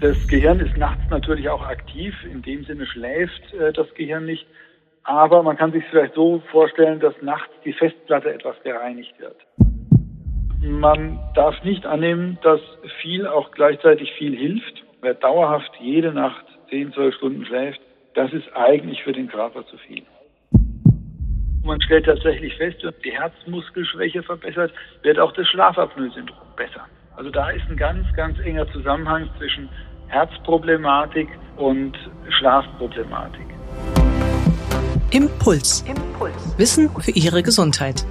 Das 0.00 0.16
Gehirn 0.28 0.60
ist 0.60 0.78
nachts 0.78 1.02
natürlich 1.10 1.50
auch 1.50 1.60
aktiv, 1.60 2.14
in 2.24 2.40
dem 2.40 2.64
Sinne 2.64 2.86
schläft 2.86 3.52
äh, 3.52 3.70
das 3.70 3.92
Gehirn 3.92 4.24
nicht. 4.24 4.46
Aber 5.02 5.42
man 5.42 5.58
kann 5.58 5.72
sich 5.72 5.84
vielleicht 5.90 6.14
so 6.14 6.42
vorstellen, 6.50 7.00
dass 7.00 7.14
nachts 7.20 7.52
die 7.66 7.74
Festplatte 7.74 8.32
etwas 8.32 8.56
gereinigt 8.62 9.12
wird. 9.18 9.36
Man 10.62 11.18
darf 11.34 11.62
nicht 11.64 11.84
annehmen, 11.84 12.38
dass 12.42 12.60
viel 13.02 13.26
auch 13.26 13.50
gleichzeitig 13.50 14.10
viel 14.14 14.34
hilft. 14.34 14.84
Wer 15.02 15.14
dauerhaft 15.14 15.72
jede 15.80 16.12
Nacht 16.12 16.46
10, 16.70 16.94
12 16.94 17.14
Stunden 17.16 17.44
schläft, 17.44 17.80
das 18.14 18.32
ist 18.32 18.48
eigentlich 18.54 19.02
für 19.02 19.12
den 19.12 19.28
Körper 19.28 19.66
zu 19.66 19.76
viel. 19.78 20.02
Man 21.62 21.80
stellt 21.82 22.06
tatsächlich 22.06 22.56
fest, 22.56 22.78
wenn 22.82 22.94
die 23.04 23.12
Herzmuskelschwäche 23.12 24.22
verbessert, 24.22 24.72
wird 25.02 25.18
auch 25.18 25.32
das 25.32 25.46
Schlafapnoe-Syndrom 25.48 26.56
besser. 26.56 26.86
Also 27.16 27.30
da 27.30 27.50
ist 27.50 27.68
ein 27.68 27.76
ganz, 27.76 28.06
ganz 28.14 28.38
enger 28.40 28.66
Zusammenhang 28.72 29.28
zwischen 29.36 29.68
Herzproblematik 30.10 31.28
und 31.56 31.96
Schlafproblematik. 32.38 33.46
Impuls. 35.12 35.84
Impuls. 35.86 36.34
Wissen 36.56 36.90
für 37.00 37.12
Ihre 37.12 37.42
Gesundheit. 37.42 38.04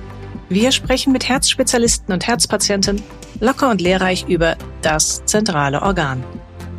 Wir 0.48 0.72
sprechen 0.72 1.14
mit 1.14 1.28
Herzspezialisten 1.28 2.14
und 2.14 2.26
Herzpatienten 2.26 3.02
locker 3.40 3.70
und 3.70 3.82
lehrreich 3.82 4.28
über 4.28 4.56
das 4.82 5.24
zentrale 5.26 5.82
Organ, 5.82 6.24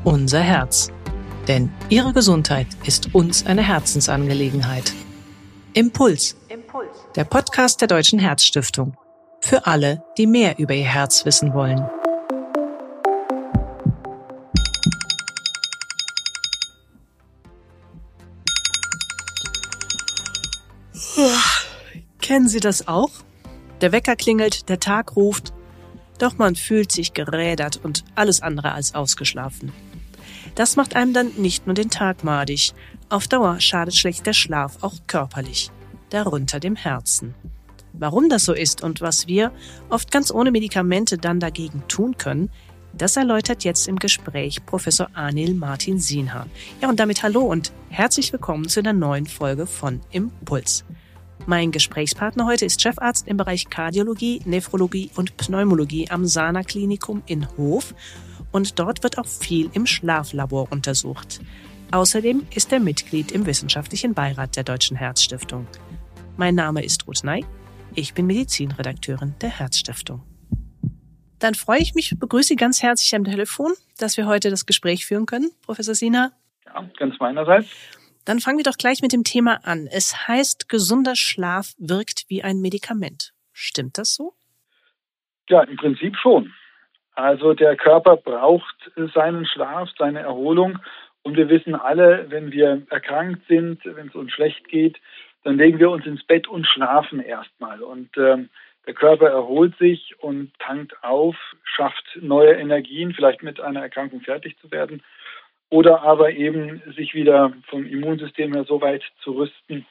unser 0.04 0.40
Herz. 0.40 0.90
Denn 1.48 1.70
Ihre 1.88 2.12
Gesundheit 2.12 2.66
ist 2.84 3.14
uns 3.14 3.46
eine 3.46 3.62
Herzensangelegenheit. 3.62 4.92
Impuls. 5.74 6.36
Impuls. 6.48 6.88
Der 7.14 7.24
Podcast 7.24 7.80
der 7.80 7.88
Deutschen 7.88 8.18
Herzstiftung. 8.18 8.96
Für 9.40 9.66
alle, 9.66 10.02
die 10.18 10.26
mehr 10.26 10.58
über 10.58 10.74
ihr 10.74 10.84
Herz 10.84 11.24
wissen 11.24 11.54
wollen. 11.54 11.88
Kennen 22.30 22.46
Sie 22.46 22.60
das 22.60 22.86
auch? 22.86 23.10
Der 23.80 23.90
Wecker 23.90 24.14
klingelt, 24.14 24.68
der 24.68 24.78
Tag 24.78 25.16
ruft, 25.16 25.52
doch 26.20 26.38
man 26.38 26.54
fühlt 26.54 26.92
sich 26.92 27.12
gerädert 27.12 27.80
und 27.82 28.04
alles 28.14 28.40
andere 28.40 28.70
als 28.70 28.94
ausgeschlafen. 28.94 29.72
Das 30.54 30.76
macht 30.76 30.94
einem 30.94 31.12
dann 31.12 31.32
nicht 31.38 31.66
nur 31.66 31.74
den 31.74 31.90
Tag 31.90 32.22
madig, 32.22 32.72
auf 33.08 33.26
Dauer 33.26 33.58
schadet 33.58 33.96
schlecht 33.96 34.26
der 34.26 34.32
Schlaf 34.32 34.76
auch 34.80 34.94
körperlich, 35.08 35.72
darunter 36.10 36.60
dem 36.60 36.76
Herzen. 36.76 37.34
Warum 37.94 38.28
das 38.28 38.44
so 38.44 38.52
ist 38.52 38.80
und 38.80 39.00
was 39.00 39.26
wir, 39.26 39.50
oft 39.88 40.12
ganz 40.12 40.30
ohne 40.30 40.52
Medikamente, 40.52 41.18
dann 41.18 41.40
dagegen 41.40 41.82
tun 41.88 42.16
können, 42.16 42.48
das 42.92 43.16
erläutert 43.16 43.64
jetzt 43.64 43.88
im 43.88 43.98
Gespräch 43.98 44.64
Professor 44.66 45.08
Anil 45.14 45.54
Martin 45.54 45.98
Sinha. 45.98 46.46
Ja, 46.80 46.90
und 46.90 47.00
damit 47.00 47.24
hallo 47.24 47.40
und 47.40 47.72
herzlich 47.88 48.32
willkommen 48.32 48.68
zu 48.68 48.78
einer 48.78 48.92
neuen 48.92 49.26
Folge 49.26 49.66
von 49.66 50.00
Impuls. 50.12 50.84
Mein 51.46 51.72
Gesprächspartner 51.72 52.46
heute 52.46 52.64
ist 52.64 52.80
Chefarzt 52.82 53.26
im 53.26 53.36
Bereich 53.36 53.68
Kardiologie, 53.70 54.42
Nephrologie 54.44 55.10
und 55.16 55.36
Pneumologie 55.36 56.10
am 56.10 56.26
Sana 56.26 56.62
Klinikum 56.62 57.22
in 57.26 57.48
Hof 57.56 57.94
und 58.52 58.78
dort 58.78 59.02
wird 59.02 59.18
auch 59.18 59.26
viel 59.26 59.70
im 59.72 59.86
Schlaflabor 59.86 60.70
untersucht. 60.70 61.40
Außerdem 61.92 62.46
ist 62.54 62.72
er 62.72 62.80
Mitglied 62.80 63.32
im 63.32 63.46
wissenschaftlichen 63.46 64.14
Beirat 64.14 64.56
der 64.56 64.64
Deutschen 64.64 64.96
Herzstiftung. 64.96 65.66
Mein 66.36 66.54
Name 66.54 66.84
ist 66.84 67.06
Ruth 67.08 67.24
Ney. 67.24 67.44
Ich 67.94 68.14
bin 68.14 68.26
Medizinredakteurin 68.26 69.34
der 69.40 69.50
Herzstiftung. 69.50 70.22
Dann 71.40 71.54
freue 71.54 71.80
ich 71.80 71.94
mich, 71.94 72.14
begrüße 72.18 72.48
Sie 72.48 72.56
ganz 72.56 72.82
herzlich 72.82 73.14
am 73.14 73.24
Telefon, 73.24 73.72
dass 73.98 74.16
wir 74.16 74.26
heute 74.26 74.50
das 74.50 74.66
Gespräch 74.66 75.06
führen 75.06 75.26
können, 75.26 75.50
Professor 75.62 75.94
Sina. 75.94 76.32
Ja, 76.66 76.88
ganz 76.98 77.18
meinerseits. 77.18 77.68
Dann 78.24 78.40
fangen 78.40 78.58
wir 78.58 78.64
doch 78.64 78.76
gleich 78.78 79.02
mit 79.02 79.12
dem 79.12 79.24
Thema 79.24 79.60
an. 79.64 79.88
Es 79.90 80.28
heißt, 80.28 80.68
gesunder 80.68 81.16
Schlaf 81.16 81.74
wirkt 81.78 82.24
wie 82.28 82.42
ein 82.42 82.60
Medikament. 82.60 83.32
Stimmt 83.52 83.98
das 83.98 84.14
so? 84.14 84.34
Ja, 85.48 85.62
im 85.62 85.76
Prinzip 85.76 86.16
schon. 86.16 86.52
Also 87.14 87.54
der 87.54 87.76
Körper 87.76 88.16
braucht 88.16 88.76
seinen 89.14 89.46
Schlaf, 89.46 89.88
seine 89.98 90.20
Erholung. 90.20 90.78
Und 91.22 91.36
wir 91.36 91.48
wissen 91.48 91.74
alle, 91.74 92.26
wenn 92.30 92.52
wir 92.52 92.82
erkrankt 92.90 93.46
sind, 93.48 93.84
wenn 93.84 94.08
es 94.08 94.14
uns 94.14 94.32
schlecht 94.32 94.68
geht, 94.68 94.98
dann 95.42 95.56
legen 95.56 95.78
wir 95.78 95.90
uns 95.90 96.06
ins 96.06 96.24
Bett 96.24 96.48
und 96.48 96.66
schlafen 96.66 97.20
erstmal. 97.20 97.82
Und 97.82 98.16
ähm, 98.16 98.48
der 98.86 98.94
Körper 98.94 99.28
erholt 99.28 99.76
sich 99.78 100.14
und 100.20 100.52
tankt 100.58 101.02
auf, 101.02 101.36
schafft 101.64 102.18
neue 102.20 102.52
Energien, 102.52 103.12
vielleicht 103.12 103.42
mit 103.42 103.60
einer 103.60 103.80
Erkrankung 103.80 104.20
fertig 104.20 104.58
zu 104.60 104.70
werden 104.70 105.02
oder 105.70 106.02
aber 106.02 106.32
eben 106.32 106.82
sich 106.96 107.14
wieder 107.14 107.52
vom 107.68 107.86
Immunsystem 107.86 108.52
her 108.52 108.64
so 108.64 108.80
weit 108.80 109.02
zu 109.22 109.32
rüsten, 109.32 109.86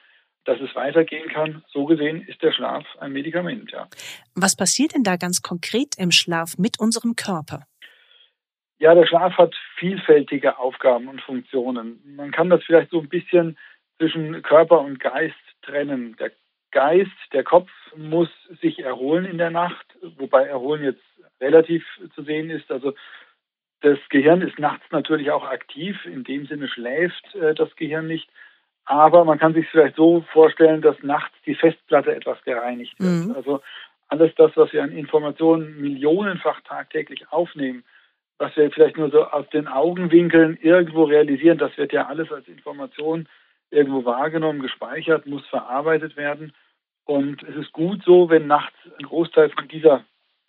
dass 0.45 0.59
es 0.61 0.75
weitergehen 0.75 1.29
kann. 1.29 1.63
So 1.71 1.85
gesehen 1.85 2.21
ist 2.27 2.41
der 2.41 2.51
Schlaf 2.51 2.85
ein 2.99 3.13
Medikament, 3.13 3.71
ja. 3.71 3.87
Was 4.35 4.55
passiert 4.55 4.93
denn 4.93 5.03
da 5.03 5.15
ganz 5.15 5.41
konkret 5.41 5.95
im 5.97 6.11
Schlaf 6.11 6.57
mit 6.57 6.79
unserem 6.79 7.15
Körper? 7.15 7.65
Ja, 8.79 8.95
der 8.95 9.05
Schlaf 9.05 9.37
hat 9.37 9.55
vielfältige 9.77 10.57
Aufgaben 10.57 11.07
und 11.07 11.21
Funktionen. 11.21 12.01
Man 12.15 12.31
kann 12.31 12.49
das 12.49 12.63
vielleicht 12.63 12.91
so 12.91 12.99
ein 12.99 13.09
bisschen 13.09 13.57
zwischen 13.97 14.41
Körper 14.41 14.79
und 14.79 14.99
Geist 14.99 15.35
trennen. 15.61 16.15
Der 16.17 16.31
Geist, 16.71 17.11
der 17.33 17.43
Kopf 17.43 17.69
muss 17.95 18.29
sich 18.61 18.79
erholen 18.79 19.25
in 19.25 19.37
der 19.37 19.49
Nacht, 19.49 19.85
wobei 20.17 20.45
Erholen 20.45 20.83
jetzt 20.83 21.03
relativ 21.41 21.83
zu 22.15 22.23
sehen 22.23 22.49
ist. 22.49 22.71
Also 22.71 22.93
das 23.81 23.97
Gehirn 24.09 24.41
ist 24.41 24.59
nachts 24.59 24.85
natürlich 24.91 25.31
auch 25.31 25.45
aktiv, 25.45 25.97
in 26.05 26.23
dem 26.23 26.45
Sinne 26.45 26.67
schläft 26.67 27.35
äh, 27.35 27.53
das 27.53 27.75
Gehirn 27.75 28.07
nicht. 28.07 28.29
Aber 28.85 29.23
man 29.23 29.37
kann 29.37 29.53
sich 29.53 29.67
vielleicht 29.69 29.95
so 29.95 30.21
vorstellen, 30.33 30.81
dass 30.81 31.01
nachts 31.03 31.35
die 31.45 31.55
Festplatte 31.55 32.15
etwas 32.15 32.43
gereinigt 32.43 32.99
wird. 32.99 33.27
Mhm. 33.27 33.35
Also 33.35 33.61
alles 34.07 34.33
das, 34.35 34.51
was 34.55 34.73
wir 34.73 34.83
an 34.83 34.91
Informationen 34.91 35.79
millionenfach 35.79 36.61
tagtäglich 36.61 37.31
aufnehmen, 37.31 37.83
was 38.39 38.55
wir 38.55 38.71
vielleicht 38.71 38.97
nur 38.97 39.11
so 39.11 39.25
aus 39.25 39.47
den 39.49 39.67
Augenwinkeln 39.67 40.57
irgendwo 40.61 41.03
realisieren, 41.03 41.57
das 41.57 41.77
wird 41.77 41.93
ja 41.93 42.07
alles 42.07 42.31
als 42.31 42.47
Information 42.47 43.27
irgendwo 43.69 44.05
wahrgenommen, 44.05 44.61
gespeichert, 44.61 45.27
muss 45.27 45.45
verarbeitet 45.47 46.17
werden. 46.17 46.53
Und 47.05 47.43
es 47.43 47.55
ist 47.55 47.71
gut 47.71 48.03
so, 48.03 48.29
wenn 48.29 48.47
nachts 48.47 48.77
ein 48.97 49.05
Großteil 49.05 49.49
von 49.51 49.67
dieser 49.67 50.03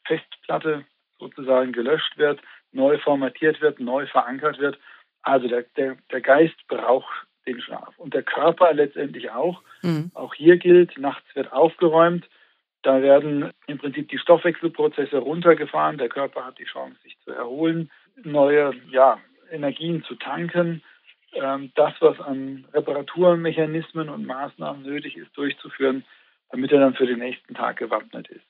Festplatte 0.07 0.85
sozusagen 1.19 1.73
gelöscht 1.73 2.17
wird, 2.17 2.41
neu 2.73 2.99
formatiert 2.99 3.61
wird, 3.61 3.81
neu 3.81 4.07
verankert 4.07 4.59
wird. 4.59 4.79
Also 5.23 5.49
der, 5.49 5.65
der, 5.77 5.97
der 6.11 6.21
Geist 6.21 6.57
braucht 6.69 7.27
den 7.47 7.61
Schlaf 7.61 7.99
und 7.99 8.15
der 8.15 8.23
Körper 8.23 8.73
letztendlich 8.73 9.31
auch. 9.31 9.63
Mhm. 9.83 10.11
Auch 10.15 10.35
hier 10.35 10.57
gilt, 10.57 10.99
nachts 10.99 11.35
wird 11.35 11.53
aufgeräumt. 11.53 12.29
Da 12.83 13.03
werden 13.03 13.51
im 13.67 13.79
Prinzip 13.79 14.09
die 14.09 14.19
Stoffwechselprozesse 14.19 15.19
runtergefahren. 15.19 15.99
Der 15.99 16.09
Körper 16.09 16.47
hat 16.47 16.59
die 16.59 16.65
Chance, 16.65 16.97
sich 17.03 17.19
zu 17.21 17.31
erholen, 17.31 17.91
neue 18.23 18.73
ja, 18.91 19.19
Energien 19.51 20.03
zu 20.05 20.15
tanken. 20.15 20.83
Ähm, 21.35 21.73
das, 21.75 21.93
was 22.01 22.19
an 22.21 22.67
Reparaturmechanismen 22.73 24.09
und 24.09 24.27
Maßnahmen 24.27 24.83
nötig 24.83 25.17
ist, 25.17 25.37
durchzuführen, 25.37 26.05
damit 26.51 26.73
er 26.73 26.81
dann 26.81 26.95
für 26.95 27.07
den 27.07 27.19
nächsten 27.19 27.55
Tag 27.55 27.77
gewappnet 27.77 28.29
ist. 28.29 28.47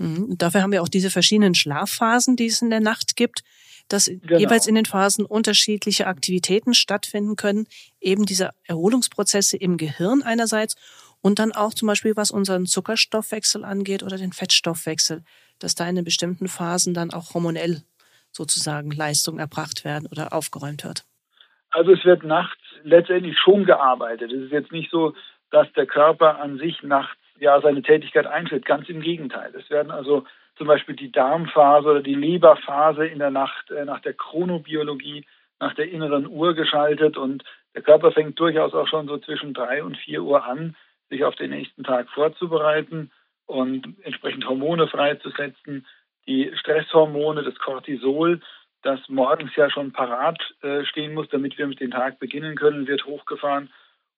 Mhm. 0.00 0.38
Dafür 0.38 0.62
haben 0.62 0.72
wir 0.72 0.82
auch 0.82 0.88
diese 0.88 1.10
verschiedenen 1.10 1.54
Schlafphasen, 1.54 2.34
die 2.34 2.46
es 2.46 2.62
in 2.62 2.70
der 2.70 2.80
Nacht 2.80 3.16
gibt, 3.16 3.42
dass 3.88 4.06
genau. 4.06 4.38
jeweils 4.38 4.66
in 4.66 4.74
den 4.74 4.86
Phasen 4.86 5.26
unterschiedliche 5.26 6.06
Aktivitäten 6.06 6.72
stattfinden 6.72 7.36
können, 7.36 7.66
eben 8.00 8.24
diese 8.24 8.50
Erholungsprozesse 8.64 9.58
im 9.58 9.76
Gehirn 9.76 10.22
einerseits 10.22 10.76
und 11.20 11.38
dann 11.38 11.52
auch 11.52 11.74
zum 11.74 11.86
Beispiel, 11.88 12.16
was 12.16 12.30
unseren 12.30 12.64
Zuckerstoffwechsel 12.64 13.62
angeht 13.62 14.02
oder 14.02 14.16
den 14.16 14.32
Fettstoffwechsel, 14.32 15.22
dass 15.58 15.74
da 15.74 15.86
in 15.86 15.96
den 15.96 16.04
bestimmten 16.04 16.48
Phasen 16.48 16.94
dann 16.94 17.12
auch 17.12 17.34
hormonell 17.34 17.82
sozusagen 18.32 18.90
Leistung 18.90 19.38
erbracht 19.38 19.84
werden 19.84 20.08
oder 20.10 20.32
aufgeräumt 20.32 20.84
wird. 20.84 21.04
Also 21.72 21.92
es 21.92 22.04
wird 22.06 22.24
nachts 22.24 22.62
letztendlich 22.84 23.36
schon 23.38 23.64
gearbeitet. 23.66 24.32
Es 24.32 24.44
ist 24.44 24.52
jetzt 24.52 24.72
nicht 24.72 24.90
so, 24.90 25.14
dass 25.50 25.70
der 25.74 25.86
Körper 25.86 26.38
an 26.38 26.58
sich 26.58 26.82
nachts 26.82 27.19
ja 27.40 27.60
seine 27.60 27.82
Tätigkeit 27.82 28.26
eintritt. 28.26 28.64
Ganz 28.64 28.88
im 28.88 29.00
Gegenteil. 29.00 29.52
Es 29.58 29.68
werden 29.70 29.90
also 29.90 30.24
zum 30.56 30.66
Beispiel 30.66 30.94
die 30.94 31.10
Darmphase 31.10 31.88
oder 31.88 32.02
die 32.02 32.14
Leberphase 32.14 33.06
in 33.06 33.18
der 33.18 33.30
Nacht 33.30 33.70
äh, 33.70 33.84
nach 33.84 34.00
der 34.00 34.12
Chronobiologie, 34.14 35.24
nach 35.58 35.74
der 35.74 35.90
inneren 35.90 36.26
Uhr 36.26 36.54
geschaltet 36.54 37.16
und 37.16 37.44
der 37.74 37.82
Körper 37.82 38.12
fängt 38.12 38.38
durchaus 38.38 38.74
auch 38.74 38.88
schon 38.88 39.06
so 39.06 39.18
zwischen 39.18 39.54
drei 39.54 39.82
und 39.82 39.96
vier 39.96 40.22
Uhr 40.22 40.44
an, 40.44 40.76
sich 41.08 41.24
auf 41.24 41.36
den 41.36 41.50
nächsten 41.50 41.84
Tag 41.84 42.08
vorzubereiten 42.10 43.10
und 43.46 43.94
entsprechend 44.02 44.46
Hormone 44.46 44.88
freizusetzen. 44.88 45.86
Die 46.26 46.50
Stresshormone, 46.56 47.42
das 47.42 47.56
Cortisol, 47.58 48.40
das 48.82 49.00
morgens 49.08 49.54
ja 49.56 49.70
schon 49.70 49.92
parat 49.92 50.40
äh, 50.62 50.84
stehen 50.84 51.14
muss, 51.14 51.28
damit 51.28 51.58
wir 51.58 51.66
mit 51.66 51.80
dem 51.80 51.90
Tag 51.90 52.18
beginnen 52.18 52.56
können, 52.56 52.86
wird 52.86 53.04
hochgefahren. 53.04 53.70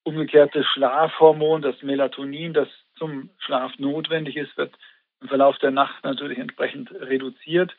Umgekehrt 0.04 0.54
das 0.54 0.66
Schlafhormon, 0.66 1.62
das 1.62 1.82
Melatonin, 1.82 2.52
das 2.52 2.68
zum 3.02 3.30
Schlaf 3.38 3.72
notwendig 3.78 4.36
ist, 4.36 4.56
wird 4.56 4.72
im 5.20 5.26
Verlauf 5.26 5.58
der 5.58 5.72
Nacht 5.72 6.04
natürlich 6.04 6.38
entsprechend 6.38 6.92
reduziert. 6.92 7.74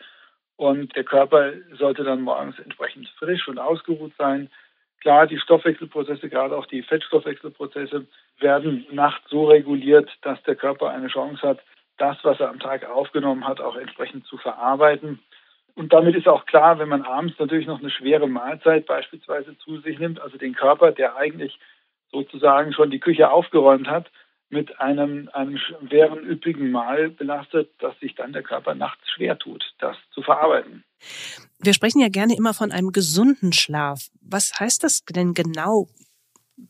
Und 0.57 0.93
der 0.97 1.05
Körper 1.05 1.53
sollte 1.79 2.03
dann 2.03 2.21
morgens 2.21 2.59
entsprechend 2.59 3.07
frisch 3.17 3.47
und 3.47 3.57
ausgeruht 3.57 4.11
sein. 4.17 4.49
Klar, 4.99 5.25
die 5.27 5.39
Stoffwechselprozesse, 5.39 6.27
gerade 6.27 6.57
auch 6.57 6.65
die 6.65 6.83
Fettstoffwechselprozesse, 6.83 8.05
werden 8.39 8.85
nachts 8.91 9.29
so 9.29 9.45
reguliert, 9.45 10.09
dass 10.23 10.43
der 10.43 10.55
Körper 10.55 10.89
eine 10.89 11.07
Chance 11.07 11.41
hat, 11.47 11.59
das, 11.97 12.17
was 12.23 12.41
er 12.41 12.49
am 12.49 12.59
Tag 12.59 12.83
aufgenommen 12.89 13.47
hat, 13.47 13.61
auch 13.61 13.77
entsprechend 13.77 14.25
zu 14.25 14.37
verarbeiten. 14.37 15.19
Und 15.73 15.93
damit 15.93 16.15
ist 16.15 16.27
auch 16.27 16.45
klar, 16.45 16.79
wenn 16.79 16.89
man 16.89 17.03
abends 17.03 17.39
natürlich 17.39 17.65
noch 17.65 17.79
eine 17.79 17.89
schwere 17.89 18.27
Mahlzeit 18.27 18.85
beispielsweise 18.87 19.57
zu 19.59 19.79
sich 19.79 19.99
nimmt, 19.99 20.19
also 20.19 20.37
den 20.37 20.53
Körper, 20.53 20.91
der 20.91 21.15
eigentlich 21.15 21.59
sozusagen 22.11 22.73
schon 22.73 22.91
die 22.91 22.99
Küche 22.99 23.31
aufgeräumt 23.31 23.87
hat, 23.87 24.11
mit 24.53 24.79
einem, 24.79 25.29
einem 25.33 25.57
schweren, 25.57 26.19
üppigen 26.19 26.71
Mahl 26.71 27.09
belastet, 27.09 27.71
dass 27.79 27.99
sich 27.99 28.15
dann 28.15 28.31
der 28.31 28.43
Körper 28.43 28.75
nachts 28.75 29.01
schwer 29.11 29.37
tut, 29.37 29.63
das 29.79 29.97
zu 30.11 30.21
verarbeiten. 30.21 30.83
Wir 31.59 31.73
sprechen 31.73 31.99
ja 31.99 32.09
gerne 32.09 32.35
immer 32.37 32.53
von 32.53 32.71
einem 32.71 32.91
gesunden 32.91 33.51
Schlaf. 33.51 34.09
Was 34.21 34.59
heißt 34.59 34.83
das 34.83 35.03
denn 35.05 35.33
genau? 35.33 35.87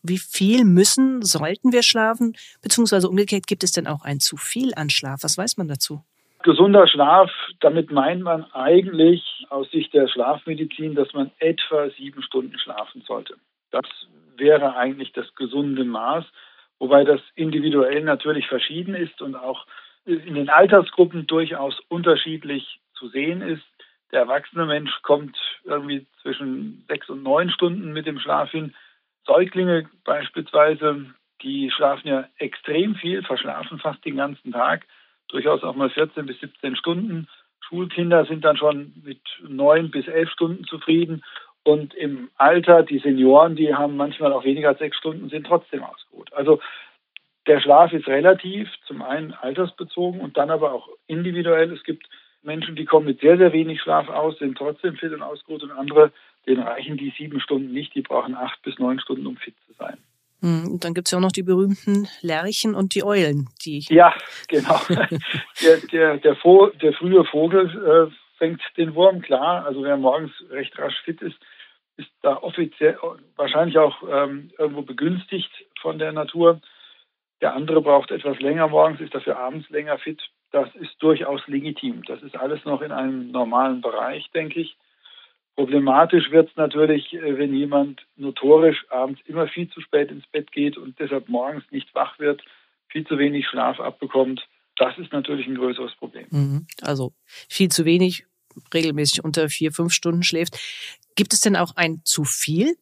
Wie 0.02 0.18
viel 0.18 0.64
müssen, 0.64 1.22
sollten 1.22 1.72
wir 1.72 1.84
schlafen? 1.84 2.36
Beziehungsweise 2.62 3.10
umgekehrt, 3.10 3.46
gibt 3.48 3.64
es 3.64 3.74
denn 3.74 3.86
auch 3.86 4.04
ein 4.04 4.20
zu 4.20 4.38
viel 4.38 4.74
an 4.76 4.90
Schlaf? 4.90 5.20
Was 5.24 5.38
weiß 5.38 5.58
man 5.58 5.68
dazu? 5.68 6.02
Gesunder 6.44 6.88
Schlaf, 6.88 7.30
damit 7.60 7.92
meint 7.92 8.22
man 8.22 8.44
eigentlich 8.52 9.46
aus 9.50 9.70
Sicht 9.72 9.94
der 9.94 10.08
Schlafmedizin, 10.08 10.96
dass 10.96 11.14
man 11.14 11.32
etwa 11.40 11.90
sieben 11.92 12.22
Stunden 12.24 12.58
schlafen 12.60 13.02
sollte. 13.08 13.36
Das 13.72 13.86
wäre 14.38 14.76
eigentlich 14.76 15.14
das 15.14 15.34
gesunde 15.36 15.84
Maß, 15.84 16.26
wobei 16.84 17.06
das 17.06 17.22
individuell 17.36 18.04
natürlich 18.04 18.46
verschieden 18.48 18.94
ist 18.94 19.22
und 19.22 19.36
auch 19.36 19.66
in 20.04 20.36
den 20.36 20.50
Altersgruppen 20.50 21.26
durchaus 21.28 21.80
unterschiedlich 21.88 22.82
zu 22.94 23.08
sehen 23.08 23.42
ist. 23.42 23.64
Der 24.12 24.20
erwachsene 24.20 24.66
Mensch 24.66 24.92
kommt 25.02 25.38
irgendwie 25.64 26.06
zwischen 26.22 26.84
sechs 26.90 27.08
und 27.08 27.24
neun 27.24 27.50
Stunden 27.52 27.94
mit 27.94 28.06
dem 28.06 28.20
Schlaf 28.20 28.52
hin. 28.52 28.76
Säuglinge 29.26 29.90
beispielsweise, 30.04 31.06
die 31.42 31.72
schlafen 31.72 32.10
ja 32.10 32.28
extrem 32.38 32.96
viel, 32.96 33.24
verschlafen 33.24 33.80
fast 33.80 34.04
den 34.04 34.18
ganzen 34.18 34.52
Tag 34.52 34.86
durchaus 35.30 35.64
auch 35.64 35.78
mal 35.78 35.90
14 35.90 36.26
bis 36.26 36.38
17 36.42 36.76
Stunden. 36.76 37.30
Schulkinder 37.62 38.26
sind 38.26 38.44
dann 38.44 38.58
schon 38.58 38.92
mit 39.06 39.22
neun 39.42 39.90
bis 39.90 40.06
elf 40.10 40.30
Stunden 40.32 40.66
zufrieden. 40.66 41.24
Und 41.63 41.94
im 41.94 42.30
Alter, 42.38 42.83
die 42.83 43.00
Senioren, 43.00 43.56
die 43.56 43.74
haben 43.74 43.95
manchmal 43.95 44.33
auch 44.33 44.44
weniger 44.44 44.69
als 44.69 44.80
sechs 44.80 44.98
Stunden, 44.98 45.30
sind 45.30 45.48
trotzdem 45.48 45.83
ausgeruht. 45.83 46.31
Also 46.33 46.60
der 47.48 47.62
Schlaf 47.62 47.94
ist 47.94 48.07
relativ, 48.07 48.69
zum 48.86 49.01
einen 49.01 49.33
altersbezogen 49.33 50.19
und 50.21 50.38
dann 50.38 50.50
aber 50.50 50.74
auch 50.74 50.89
individuell. 51.07 51.71
Es 51.71 51.83
gibt 51.83 52.07
Menschen, 52.42 52.75
die 52.75 52.86
kommen 52.86 53.06
mit 53.06 53.21
sehr, 53.21 53.38
sehr 53.38 53.54
wenig 53.54 53.81
Schlaf 53.81 54.10
aus, 54.10 54.38
sind 54.39 54.57
trotzdem 54.57 54.95
fit 54.95 55.13
und 55.13 55.21
ausgeruht 55.21 55.63
und 55.63 55.71
andere, 55.71 56.12
denen 56.45 56.63
reichen 56.63 56.98
die 56.98 57.13
sieben 57.18 57.39
Stunden 57.39 57.71
nicht, 57.71 57.95
die 57.95 58.01
brauchen 58.01 58.36
acht 58.36 58.62
bis 58.63 58.77
neun 58.80 59.00
Stunden, 59.00 59.25
um 59.25 59.38
fit 59.38 59.56
zu 59.65 59.74
sein. 59.74 59.98
Hm, 60.42 60.74
und 60.74 60.83
dann 60.83 60.94
gibt 60.94 61.07
es 61.07 61.12
ja 61.12 61.18
auch 61.18 61.21
noch 61.21 61.31
die 61.31 61.44
berühmten 61.44 62.10
Lerchen 62.21 62.75
und 62.75 62.95
die 62.95 63.06
Eulen. 63.06 63.48
Die 63.63 63.86
ja, 63.89 64.13
genau. 64.50 64.81
der, 64.89 65.77
der, 65.92 66.18
der, 66.18 66.36
der 66.81 66.94
frühe 66.94 67.24
Vogel 67.24 68.10
äh, 68.12 68.23
fängt 68.38 68.62
den 68.78 68.96
Wurm 68.96 69.22
klar. 69.22 69.66
Also 69.66 69.84
wer 69.84 69.98
morgens 69.98 70.32
recht 70.50 70.78
rasch 70.78 71.00
fit 71.02 71.22
ist, 71.22 71.38
ist 71.98 72.10
da 72.22 72.38
offiziell 72.38 72.98
wahrscheinlich 73.36 73.78
auch 73.78 74.02
ähm, 74.10 74.52
irgendwo 74.58 74.82
begünstigt 74.82 75.52
von 75.80 76.00
der 76.00 76.12
Natur. 76.12 76.60
Der 77.42 77.54
andere 77.54 77.82
braucht 77.82 78.12
etwas 78.12 78.40
länger 78.40 78.68
morgens, 78.68 79.02
ist 79.02 79.14
dafür 79.14 79.38
abends 79.38 79.70
länger 79.70 79.98
fit. 79.98 80.22
Das 80.52 80.74
ist 80.76 80.96
durchaus 81.00 81.46
legitim. 81.48 82.04
Das 82.04 82.22
ist 82.22 82.36
alles 82.36 82.64
noch 82.66 82.82
in 82.82 82.92
einem 82.92 83.32
normalen 83.32 83.82
Bereich, 83.82 84.30
denke 84.32 84.62
ich. 84.62 84.78
Problematisch 85.56 86.32
wird 86.32 86.50
es 86.50 86.56
natürlich, 86.56 87.14
äh, 87.14 87.38
wenn 87.38 87.54
jemand 87.54 88.06
notorisch 88.16 88.86
abends 88.90 89.22
immer 89.26 89.48
viel 89.48 89.70
zu 89.70 89.82
spät 89.82 90.10
ins 90.10 90.26
Bett 90.28 90.52
geht 90.52 90.78
und 90.78 91.00
deshalb 91.00 91.30
morgens 91.30 91.64
nicht 91.70 91.94
wach 91.94 92.18
wird, 92.18 92.44
viel 92.88 93.06
zu 93.06 93.20
wenig 93.20 93.48
Schlaf 93.48 93.80
abbekommt. 93.80 94.48
Das 94.78 94.98
ist 94.98 95.12
natürlich 95.12 95.48
ein 95.48 95.56
größeres 95.56 95.94
Problem. 95.96 96.28
Mhm. 96.31 96.68
Also 96.81 97.14
viel 97.50 97.70
zu 97.70 97.86
wenig, 97.86 98.25
regelmäßig 98.74 99.24
unter 99.24 99.50
vier, 99.50 99.72
fünf 99.72 99.94
Stunden 99.94 100.24
schläft. 100.24 100.58
Gibt 101.16 101.34
es 101.34 101.42
denn 101.42 101.56
auch 101.56 101.75
ein 101.75 102.02
zu 102.04 102.24
viel, 102.24 102.75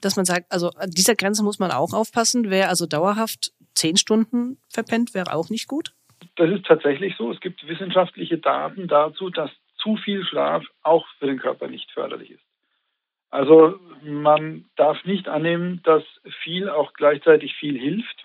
dass 0.00 0.16
man 0.16 0.24
sagt, 0.24 0.52
also 0.52 0.70
an 0.70 0.90
dieser 0.90 1.14
Grenze 1.14 1.42
muss 1.42 1.58
man 1.58 1.70
auch 1.70 1.92
aufpassen? 1.92 2.50
Wer 2.50 2.68
also 2.68 2.86
dauerhaft 2.86 3.52
zehn 3.74 3.96
Stunden 3.96 4.58
verpennt, 4.68 5.14
wäre 5.14 5.32
auch 5.32 5.50
nicht 5.50 5.68
gut? 5.68 5.94
Das 6.36 6.50
ist 6.50 6.66
tatsächlich 6.66 7.14
so. 7.16 7.32
Es 7.32 7.40
gibt 7.40 7.66
wissenschaftliche 7.66 8.38
Daten 8.38 8.88
dazu, 8.88 9.30
dass 9.30 9.50
zu 9.78 9.96
viel 9.96 10.24
Schlaf 10.24 10.64
auch 10.82 11.06
für 11.18 11.26
den 11.26 11.38
Körper 11.38 11.68
nicht 11.68 11.90
förderlich 11.92 12.32
ist. 12.32 12.42
Also 13.30 13.78
man 14.02 14.64
darf 14.76 15.04
nicht 15.04 15.28
annehmen, 15.28 15.80
dass 15.84 16.02
viel 16.42 16.68
auch 16.68 16.92
gleichzeitig 16.94 17.54
viel 17.56 17.78
hilft. 17.78 18.24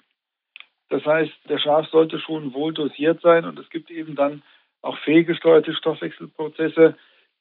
Das 0.94 1.07
heißt, 1.07 1.34
der 1.50 1.57
Schlaf 1.57 1.90
sollte 1.90 2.19
schon 2.19 2.54
wohl 2.54 2.72
dosiert 2.72 3.19
sein 3.22 3.45
und 3.45 3.57
es 3.57 3.68
gibt 3.72 3.90
eben 3.90 4.13
dann 4.16 4.44
auch 4.84 4.95
fehlgesteuerte 5.00 5.74
Stoffwechselprozesse, 5.74 6.95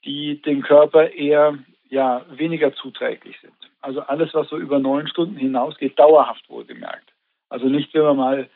die 0.06 0.40
dem 0.40 0.62
Körper 0.62 1.10
eher 1.10 1.58
ja, 1.90 2.24
weniger 2.30 2.72
zuträglich 2.72 3.38
sind. 3.42 3.52
Also 3.82 4.00
alles, 4.00 4.32
was 4.32 4.48
so 4.48 4.56
über 4.56 4.78
neun 4.78 5.06
Stunden 5.06 5.36
hinausgeht, 5.36 5.98
dauerhaft 5.98 6.48
wohlgemerkt. 6.48 7.12
Also 7.50 7.66
nicht, 7.66 7.92
wenn 7.92 8.04
man 8.04 8.16
mal 8.16 8.48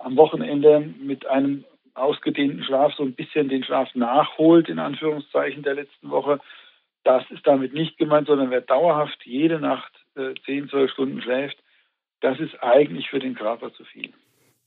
am 0.00 0.16
Wochenende 0.16 0.80
mit 0.80 1.26
einem 1.26 1.64
ausgedehnten 1.94 2.64
Schlaf 2.64 2.92
so 2.96 3.04
ein 3.04 3.14
bisschen 3.14 3.48
den 3.48 3.62
Schlaf 3.62 3.94
nachholt, 3.94 4.68
in 4.68 4.80
Anführungszeichen, 4.80 5.62
der 5.62 5.74
letzten 5.74 6.10
Woche. 6.10 6.40
Das 7.04 7.22
ist 7.30 7.46
damit 7.46 7.72
nicht 7.72 7.98
gemeint, 7.98 8.26
sondern 8.26 8.50
wer 8.50 8.62
dauerhaft 8.62 9.24
jede 9.24 9.60
Nacht 9.60 9.92
äh, 10.16 10.34
10, 10.44 10.70
12 10.70 10.90
Stunden 10.90 11.22
schläft, 11.22 11.58
das 12.20 12.40
ist 12.40 12.60
eigentlich 12.64 13.08
für 13.10 13.20
den 13.20 13.36
Körper 13.36 13.72
zu 13.74 13.84
viel. 13.84 14.12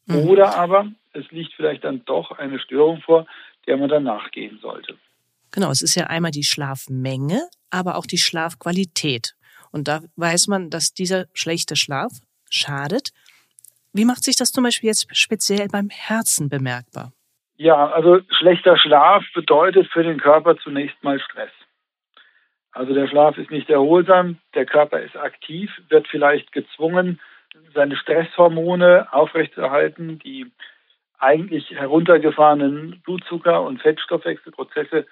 Mhm. 0.06 0.28
Oder 0.30 0.56
aber 0.56 0.88
es 1.14 1.30
liegt 1.32 1.54
vielleicht 1.54 1.84
dann 1.84 2.04
doch 2.06 2.32
eine 2.32 2.60
Störung 2.60 3.02
vor, 3.02 3.26
der 3.68 3.78
man 3.78 3.90
dann 3.90 4.04
nachgehen 4.04 4.60
sollte. 4.62 4.98
Genau, 5.52 5.70
es 5.70 5.82
ist 5.82 5.96
ja 5.96 6.08
einmal 6.08 6.32
die 6.32 6.44
Schlafmenge, 6.44 7.48
aber 7.70 7.96
auch 7.96 8.06
die 8.06 8.18
Schlafqualität. 8.18 9.36
Und 9.72 9.88
da 9.88 10.02
weiß 10.16 10.48
man, 10.48 10.70
dass 10.70 10.94
dieser 10.94 11.26
schlechte 11.34 11.76
Schlaf 11.76 12.12
schadet. 12.50 13.10
Wie 13.94 14.06
macht 14.06 14.24
sich 14.24 14.36
das 14.36 14.52
zum 14.52 14.64
Beispiel 14.64 14.88
jetzt 14.88 15.16
speziell 15.16 15.68
beim 15.68 15.90
Herzen 15.90 16.50
bemerkbar? 16.50 17.12
Ja, 17.58 17.88
also 17.92 18.20
schlechter 18.30 18.78
Schlaf 18.78 19.24
bedeutet 19.34 19.88
für 19.92 20.04
den 20.04 20.20
Körper 20.20 20.58
zunächst 20.58 21.02
mal 21.04 21.20
Stress. 21.20 21.52
Also 22.72 22.94
der 22.96 23.08
Schlaf 23.08 23.38
ist 23.38 23.52
nicht 23.52 23.70
erholsam, 23.70 24.40
der 24.56 24.66
Körper 24.66 25.00
ist 25.00 25.16
aktiv, 25.16 25.70
wird 25.90 26.08
vielleicht 26.08 26.52
gezwungen, 26.52 27.20
seine 27.74 27.96
Stresshormone 27.96 29.12
aufrechtzuerhalten, 29.12 30.20
die 30.20 30.52
eigentlich 31.20 31.70
heruntergefahrenen 31.72 33.02
Blutzucker- 33.06 33.64
und 33.64 33.82
Fettstoffwechselprozesse, 33.82 35.06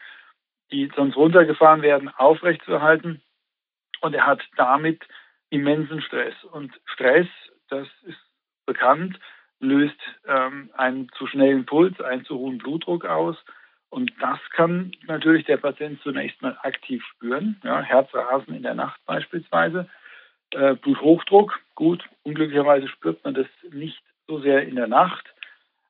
die 0.71 0.91
sonst 0.95 1.15
runtergefahren 1.15 1.81
werden, 1.81 2.09
aufrechtzuerhalten. 2.09 3.21
Und 4.01 4.13
er 4.13 4.25
hat 4.25 4.41
damit 4.57 5.01
immensen 5.49 6.01
Stress. 6.01 6.33
Und 6.51 6.73
Stress, 6.85 7.27
das 7.69 7.87
ist 8.03 8.19
bekannt, 8.65 9.19
löst 9.59 9.99
ähm, 10.27 10.71
einen 10.75 11.09
zu 11.17 11.27
schnellen 11.27 11.65
Puls, 11.65 11.99
einen 12.01 12.25
zu 12.25 12.37
hohen 12.37 12.57
Blutdruck 12.57 13.05
aus. 13.05 13.37
Und 13.89 14.11
das 14.19 14.39
kann 14.51 14.91
natürlich 15.05 15.45
der 15.45 15.57
Patient 15.57 16.01
zunächst 16.01 16.41
mal 16.41 16.57
aktiv 16.63 17.03
spüren. 17.05 17.61
Ja, 17.63 17.81
Herzrasen 17.81 18.55
in 18.55 18.63
der 18.63 18.73
Nacht 18.73 18.99
beispielsweise. 19.05 19.89
Äh, 20.53 20.75
Bluthochdruck, 20.75 21.59
gut, 21.75 22.03
unglücklicherweise 22.23 22.87
spürt 22.87 23.23
man 23.23 23.33
das 23.33 23.47
nicht 23.71 24.01
so 24.27 24.39
sehr 24.39 24.63
in 24.67 24.75
der 24.75 24.87
Nacht. 24.87 25.33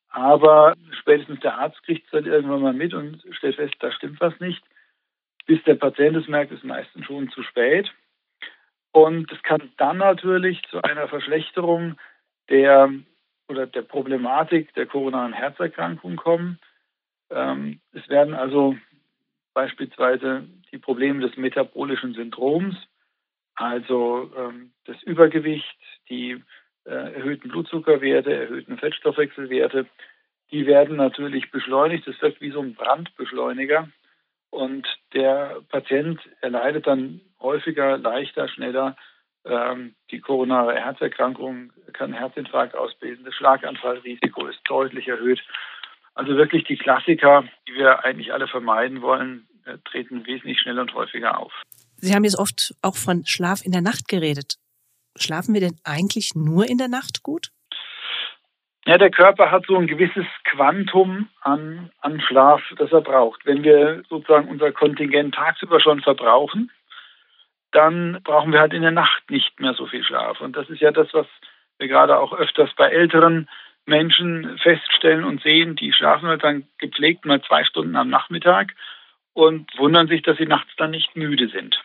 Aber 0.09 0.75
spätestens 0.99 1.39
der 1.39 1.57
Arzt 1.57 1.81
kriegt 1.83 2.05
es 2.05 2.11
dann 2.11 2.25
irgendwann 2.25 2.61
mal 2.61 2.73
mit 2.73 2.93
und 2.93 3.23
stellt 3.31 3.55
fest, 3.55 3.75
da 3.79 3.91
stimmt 3.91 4.19
was 4.19 4.37
nicht. 4.39 4.61
Bis 5.45 5.63
der 5.63 5.75
Patient 5.75 6.17
es 6.17 6.27
merkt, 6.27 6.51
ist 6.51 6.63
meistens 6.63 7.05
schon 7.05 7.29
zu 7.29 7.43
spät. 7.43 7.91
Und 8.91 9.31
es 9.31 9.41
kann 9.43 9.71
dann 9.77 9.97
natürlich 9.97 10.61
zu 10.69 10.81
einer 10.83 11.07
Verschlechterung 11.07 11.97
der 12.49 12.91
oder 13.47 13.67
der 13.67 13.81
Problematik 13.81 14.73
der 14.73 14.85
koronaren 14.85 15.33
Herzerkrankung 15.33 16.17
kommen. 16.17 16.59
Ähm, 17.29 17.79
es 17.93 18.07
werden 18.09 18.33
also 18.33 18.75
beispielsweise 19.53 20.47
die 20.71 20.77
Probleme 20.77 21.25
des 21.25 21.37
metabolischen 21.37 22.13
Syndroms, 22.13 22.75
also 23.55 24.31
ähm, 24.37 24.71
das 24.85 25.01
Übergewicht, 25.03 25.77
die 26.09 26.43
äh, 26.85 27.13
erhöhten 27.13 27.49
Blutzuckerwerte, 27.49 28.33
erhöhten 28.33 28.77
Fettstoffwechselwerte, 28.77 29.87
die 30.51 30.65
werden 30.65 30.97
natürlich 30.97 31.51
beschleunigt. 31.51 32.07
Das 32.07 32.21
wirkt 32.21 32.41
wie 32.41 32.51
so 32.51 32.61
ein 32.61 32.75
Brandbeschleuniger. 32.75 33.89
Und 34.49 34.85
der 35.13 35.61
Patient 35.69 36.19
erleidet 36.41 36.87
dann 36.87 37.21
häufiger, 37.39 37.97
leichter, 37.97 38.49
schneller 38.49 38.95
ähm, 39.45 39.95
die 40.11 40.19
koronare 40.19 40.75
Herzerkrankung 40.75 41.73
kann 41.93 42.13
Herzinfarkt 42.13 42.75
ausbilden. 42.75 43.25
Das 43.25 43.33
Schlaganfallrisiko 43.35 44.47
ist 44.47 44.59
deutlich 44.65 45.07
erhöht. 45.07 45.41
Also 46.13 46.35
wirklich 46.35 46.65
die 46.65 46.77
Klassiker, 46.77 47.45
die 47.67 47.75
wir 47.75 48.03
eigentlich 48.03 48.33
alle 48.33 48.47
vermeiden 48.47 49.01
wollen, 49.01 49.47
äh, 49.65 49.77
treten 49.85 50.25
wesentlich 50.27 50.59
schneller 50.59 50.81
und 50.81 50.93
häufiger 50.93 51.39
auf. 51.39 51.53
Sie 52.01 52.15
haben 52.15 52.23
jetzt 52.23 52.39
oft 52.39 52.73
auch 52.81 52.95
von 52.95 53.25
Schlaf 53.25 53.63
in 53.63 53.71
der 53.71 53.81
Nacht 53.81 54.07
geredet. 54.07 54.55
Schlafen 55.15 55.53
wir 55.53 55.61
denn 55.61 55.77
eigentlich 55.83 56.33
nur 56.35 56.67
in 56.67 56.77
der 56.77 56.87
Nacht 56.87 57.21
gut? 57.21 57.51
Ja, 58.85 58.97
der 58.97 59.11
Körper 59.11 59.51
hat 59.51 59.65
so 59.67 59.77
ein 59.77 59.85
gewisses 59.85 60.25
Quantum 60.43 61.29
an, 61.41 61.91
an 61.99 62.19
Schlaf, 62.21 62.63
das 62.77 62.91
er 62.91 63.01
braucht. 63.01 63.45
Wenn 63.45 63.63
wir 63.63 64.01
sozusagen 64.09 64.49
unser 64.49 64.71
Kontingent 64.71 65.35
tagsüber 65.35 65.79
schon 65.79 66.01
verbrauchen, 66.01 66.71
dann 67.71 68.19
brauchen 68.23 68.51
wir 68.51 68.59
halt 68.59 68.73
in 68.73 68.81
der 68.81 68.91
Nacht 68.91 69.29
nicht 69.29 69.59
mehr 69.59 69.75
so 69.75 69.85
viel 69.85 70.03
Schlaf. 70.03 70.41
Und 70.41 70.55
das 70.55 70.67
ist 70.69 70.81
ja 70.81 70.91
das, 70.91 71.13
was 71.13 71.27
wir 71.77 71.87
gerade 71.87 72.17
auch 72.17 72.33
öfters 72.33 72.71
bei 72.75 72.89
älteren 72.89 73.47
Menschen 73.85 74.57
feststellen 74.57 75.23
und 75.23 75.43
sehen. 75.43 75.75
Die 75.75 75.93
schlafen 75.93 76.27
halt 76.27 76.43
dann 76.43 76.67
gepflegt 76.79 77.25
mal 77.25 77.41
zwei 77.43 77.63
Stunden 77.63 77.95
am 77.95 78.09
Nachmittag 78.09 78.73
und 79.33 79.69
wundern 79.77 80.07
sich, 80.07 80.23
dass 80.23 80.37
sie 80.37 80.47
nachts 80.47 80.71
dann 80.77 80.91
nicht 80.91 81.15
müde 81.15 81.49
sind. 81.49 81.79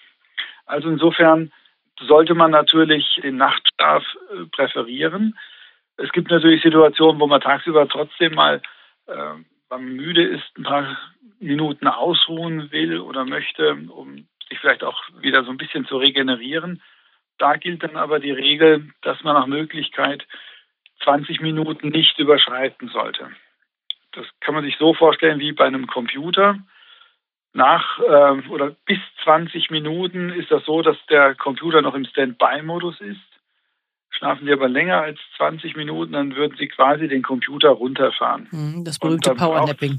Also 0.67 0.89
insofern 0.89 1.53
sollte 2.01 2.35
man 2.35 2.51
natürlich 2.51 3.21
den 3.23 3.37
Nachtschlaf 3.37 4.05
äh, 4.31 4.45
präferieren. 4.47 5.39
Es 5.97 6.13
gibt 6.13 6.31
natürlich 6.31 6.63
Situationen, 6.63 7.21
wo 7.21 7.27
man 7.27 7.41
tagsüber 7.41 7.89
trotzdem 7.89 8.35
mal, 8.35 8.61
äh, 9.07 9.13
wenn 9.15 9.45
man 9.71 9.85
müde 9.85 10.23
ist, 10.23 10.59
ein 10.59 10.65
paar 10.65 10.99
Minuten 11.41 11.87
ausruhen 11.87 12.71
will 12.71 12.99
oder 12.99 13.25
möchte, 13.25 13.77
um 13.89 14.27
sich 14.49 14.59
vielleicht 14.61 14.85
auch 14.85 15.01
wieder 15.21 15.45
so 15.45 15.51
ein 15.51 15.57
bisschen 15.57 15.87
zu 15.87 15.97
regenerieren. 15.97 16.83
Da 17.39 17.57
gilt 17.57 17.83
dann 17.83 17.97
aber 17.97 18.21
die 18.21 18.31
Regel, 18.31 18.91
dass 19.03 19.23
man 19.23 19.35
nach 19.35 19.47
Möglichkeit 19.47 20.27
20 21.05 21.41
Minuten 21.41 21.89
nicht 21.89 22.19
überschreiten 22.19 22.89
sollte. 22.89 23.31
Das 24.13 24.27
kann 24.41 24.55
man 24.55 24.65
sich 24.65 24.77
so 24.79 24.95
vorstellen 24.95 25.41
wie 25.41 25.53
bei 25.53 25.67
einem 25.67 25.87
Computer. 25.87 26.59
Nach 27.57 27.99
äh, 28.01 28.49
oder 28.51 28.77
bis 28.85 28.99
20 29.25 29.71
Minuten 29.71 30.29
ist 30.29 30.51
das 30.51 30.63
so, 30.67 30.83
dass 30.83 30.99
der 31.09 31.35
Computer 31.35 31.81
noch 31.81 31.95
im 31.95 32.05
Standby-Modus 32.05 33.01
ist. 33.01 33.21
Schlafen 34.11 34.45
Sie 34.45 34.53
aber 34.53 34.69
länger 34.69 35.01
als 35.01 35.19
20 35.39 35.75
Minuten, 35.75 36.13
dann 36.13 36.37
würden 36.37 36.59
Sie 36.59 36.69
quasi 36.69 37.09
den 37.09 37.23
Computer 37.23 37.71
runterfahren. 37.71 38.47
Mhm, 38.51 38.85
das 38.85 38.99
berühmte 38.99 39.35
Powernapping. 39.35 39.99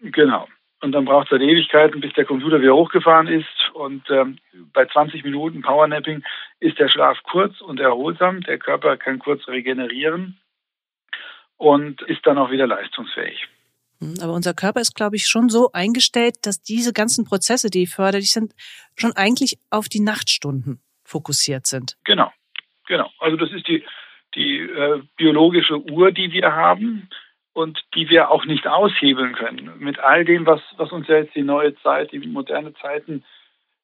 Genau. 0.00 0.48
Und 0.80 0.90
dann 0.90 1.04
braucht 1.04 1.26
es 1.26 1.30
halt 1.30 1.42
Ewigkeiten, 1.42 2.00
bis 2.00 2.12
der 2.14 2.24
Computer 2.24 2.60
wieder 2.60 2.74
hochgefahren 2.74 3.28
ist. 3.28 3.70
Und 3.72 4.02
ähm, 4.10 4.38
bei 4.72 4.86
20 4.86 5.22
Minuten 5.22 5.62
Powernapping 5.62 6.24
ist 6.58 6.80
der 6.80 6.88
Schlaf 6.88 7.18
kurz 7.30 7.60
und 7.60 7.78
erholsam. 7.78 8.40
Der 8.40 8.58
Körper 8.58 8.96
kann 8.96 9.20
kurz 9.20 9.46
regenerieren 9.46 10.36
und 11.58 12.02
ist 12.02 12.26
dann 12.26 12.38
auch 12.38 12.50
wieder 12.50 12.66
leistungsfähig. 12.66 13.46
Mhm, 14.00 14.16
aber 14.22 14.32
unser 14.32 14.54
Körper 14.54 14.80
ist, 14.80 14.94
glaube 14.94 15.16
ich, 15.16 15.26
schon 15.26 15.48
so 15.48 15.70
eingestellt, 15.72 16.36
dass 16.42 16.62
diese 16.62 16.92
ganzen 16.92 17.24
Prozesse, 17.24 17.70
die 17.70 17.86
förderlich 17.86 18.30
sind, 18.30 18.52
schon 18.96 19.12
eigentlich 19.12 19.58
auf 19.70 19.88
die 19.88 20.00
Nachtstunden 20.00 20.80
fokussiert 21.04 21.66
sind. 21.66 21.96
Genau, 22.04 22.30
genau. 22.86 23.10
Also 23.18 23.36
das 23.36 23.52
ist 23.52 23.66
die, 23.68 23.84
die 24.34 24.58
äh, 24.58 25.02
biologische 25.16 25.78
Uhr, 25.90 26.12
die 26.12 26.32
wir 26.32 26.52
haben 26.52 27.08
und 27.52 27.80
die 27.94 28.10
wir 28.10 28.30
auch 28.30 28.44
nicht 28.44 28.66
aushebeln 28.66 29.34
können. 29.34 29.78
Mit 29.78 29.98
all 29.98 30.24
dem, 30.24 30.44
was, 30.44 30.60
was 30.76 30.92
uns 30.92 31.08
ja 31.08 31.16
jetzt 31.16 31.34
die 31.34 31.42
neue 31.42 31.74
Zeit, 31.76 32.12
die 32.12 32.18
moderne 32.18 32.74
Zeiten 32.74 33.24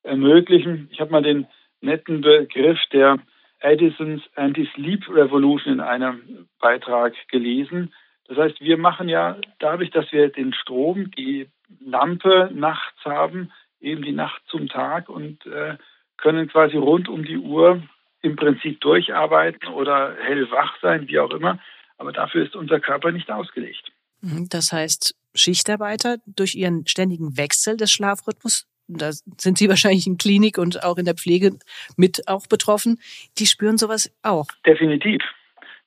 ermöglichen. 0.02 0.88
Ich 0.92 1.00
habe 1.00 1.10
mal 1.10 1.22
den 1.22 1.46
netten 1.80 2.20
Begriff 2.20 2.78
der 2.92 3.18
Edisons 3.60 4.22
Anti-Sleep 4.34 5.08
Revolution 5.08 5.74
in 5.74 5.80
einem 5.80 6.48
Beitrag 6.60 7.14
gelesen. 7.28 7.94
Das 8.34 8.46
heißt, 8.46 8.62
wir 8.62 8.78
machen 8.78 9.10
ja 9.10 9.36
dadurch, 9.58 9.90
dass 9.90 10.10
wir 10.10 10.30
den 10.30 10.54
Strom, 10.54 11.10
die 11.10 11.48
Lampe 11.84 12.50
nachts 12.54 13.04
haben, 13.04 13.52
eben 13.78 14.02
die 14.02 14.12
Nacht 14.12 14.40
zum 14.46 14.68
Tag 14.68 15.10
und 15.10 15.44
äh, 15.44 15.76
können 16.16 16.48
quasi 16.48 16.78
rund 16.78 17.10
um 17.10 17.24
die 17.24 17.36
Uhr 17.36 17.82
im 18.22 18.36
Prinzip 18.36 18.80
durcharbeiten 18.80 19.68
oder 19.68 20.16
hellwach 20.18 20.78
sein, 20.80 21.08
wie 21.08 21.18
auch 21.18 21.30
immer. 21.30 21.58
Aber 21.98 22.12
dafür 22.12 22.46
ist 22.46 22.56
unser 22.56 22.80
Körper 22.80 23.12
nicht 23.12 23.30
ausgelegt. 23.30 23.92
Mhm, 24.22 24.48
das 24.48 24.72
heißt, 24.72 25.14
Schichtarbeiter 25.34 26.16
durch 26.24 26.54
ihren 26.54 26.86
ständigen 26.86 27.36
Wechsel 27.36 27.76
des 27.76 27.92
Schlafrhythmus, 27.92 28.66
da 28.88 29.10
sind 29.12 29.58
Sie 29.58 29.68
wahrscheinlich 29.68 30.06
in 30.06 30.16
Klinik 30.16 30.56
und 30.56 30.84
auch 30.84 30.96
in 30.96 31.04
der 31.04 31.16
Pflege 31.16 31.58
mit 31.98 32.28
auch 32.28 32.46
betroffen, 32.46 32.98
die 33.38 33.46
spüren 33.46 33.76
sowas 33.76 34.10
auch. 34.22 34.46
Definitiv. 34.64 35.22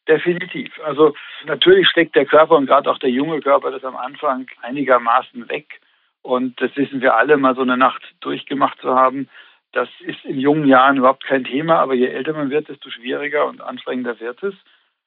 Definitiv. 0.07 0.79
Also 0.83 1.15
natürlich 1.45 1.87
steckt 1.89 2.15
der 2.15 2.25
Körper 2.25 2.55
und 2.55 2.67
gerade 2.67 2.89
auch 2.91 2.99
der 2.99 3.09
junge 3.09 3.41
Körper 3.41 3.71
das 3.71 3.83
am 3.83 3.95
Anfang 3.95 4.47
einigermaßen 4.61 5.49
weg. 5.49 5.81
Und 6.21 6.59
das 6.61 6.75
wissen 6.75 7.01
wir 7.01 7.15
alle, 7.15 7.37
mal 7.37 7.55
so 7.55 7.61
eine 7.61 7.77
Nacht 7.77 8.01
durchgemacht 8.19 8.79
zu 8.81 8.95
haben. 8.95 9.29
Das 9.71 9.89
ist 9.99 10.23
in 10.25 10.39
jungen 10.39 10.67
Jahren 10.67 10.97
überhaupt 10.97 11.25
kein 11.25 11.43
Thema, 11.43 11.79
aber 11.79 11.95
je 11.95 12.07
älter 12.07 12.33
man 12.33 12.49
wird, 12.49 12.69
desto 12.69 12.89
schwieriger 12.89 13.45
und 13.45 13.61
anstrengender 13.61 14.19
wird 14.19 14.41
es. 14.43 14.55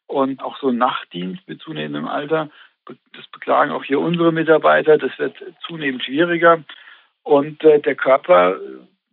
Und 0.07 0.43
auch 0.43 0.59
so 0.59 0.71
Nachtdienst 0.71 1.47
mit 1.49 1.61
zunehmendem 1.61 2.09
Alter, 2.09 2.51
das 3.13 3.27
beklagen 3.29 3.71
auch 3.71 3.85
hier 3.85 4.01
unsere 4.01 4.33
Mitarbeiter, 4.33 4.99
das 4.99 5.17
wird 5.19 5.37
zunehmend 5.67 6.05
schwieriger. 6.05 6.63
Und 7.23 7.63
äh, 7.63 7.81
der 7.81 7.95
Körper 7.95 8.59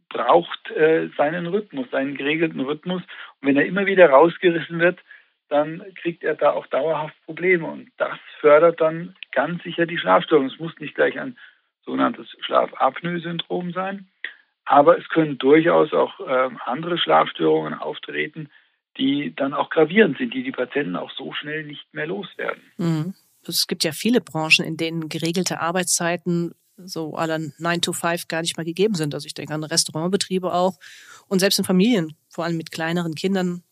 braucht 0.10 0.72
äh, 0.72 1.10
seinen 1.18 1.48
Rhythmus, 1.48 1.90
seinen 1.92 2.16
geregelten 2.16 2.62
Rhythmus. 2.62 3.02
Und 3.42 3.48
wenn 3.48 3.58
er 3.58 3.66
immer 3.66 3.86
wieder 3.86 4.10
rausgerissen 4.10 4.80
wird, 4.80 5.00
dann 5.50 5.84
kriegt 6.02 6.24
er 6.24 6.36
da 6.36 6.52
auch 6.52 6.68
dauerhaft 6.68 7.16
Probleme. 7.26 7.68
Und 7.68 7.92
das 7.98 8.18
fördert 8.40 8.82
dann 8.82 9.16
ganz 9.32 9.64
sicher 9.64 9.86
die 9.86 9.98
Schlafstörung. 9.98 10.48
Es 10.48 10.60
muss 10.60 10.78
nicht 10.80 10.96
gleich 10.96 11.20
ein 11.20 11.38
sogenanntes 11.86 12.28
Schlafapnoe-Syndrom 12.42 13.72
sein, 13.72 14.08
aber 14.66 14.98
es 14.98 15.08
können 15.10 15.38
durchaus 15.38 15.94
auch 15.94 16.20
äh, 16.20 16.50
andere 16.66 16.98
Schlafstörungen 16.98 17.76
auftreten, 17.76 18.50
die 18.98 19.36
dann 19.36 19.54
auch 19.54 19.70
gravierend 19.70 20.18
sind, 20.18 20.34
die 20.34 20.44
die 20.44 20.52
Patienten 20.52 20.96
auch 20.96 21.12
so 21.12 21.34
schnell 21.34 21.64
nicht 21.64 21.94
mehr 21.94 22.08
loswerden. 22.08 22.64
Mhm. 22.78 23.14
Es 23.48 23.68
gibt 23.68 23.84
ja 23.84 23.92
viele 23.92 24.22
Branchen, 24.22 24.66
in 24.66 24.78
denen 24.78 25.10
geregelte 25.10 25.60
Arbeitszeiten 25.60 26.56
so 26.78 27.16
aller 27.16 27.40
9 27.58 27.82
to 27.82 27.94
5 27.94 28.28
gar 28.28 28.42
nicht 28.42 28.58
mehr 28.58 28.66
gegeben 28.66 28.96
sind. 28.96 29.14
Also 29.14 29.28
ich 29.28 29.34
denke 29.34 29.54
an 29.54 29.64
Restaurantbetriebe 29.64 30.52
auch 30.52 30.78
und 31.28 31.40
selbst 31.40 31.60
in 31.60 31.66
Familien, 31.66 32.18
vor 32.30 32.44
allem 32.44 32.58
mit 32.58 32.72
kleineren 32.72 33.16
Kindern 33.16 33.64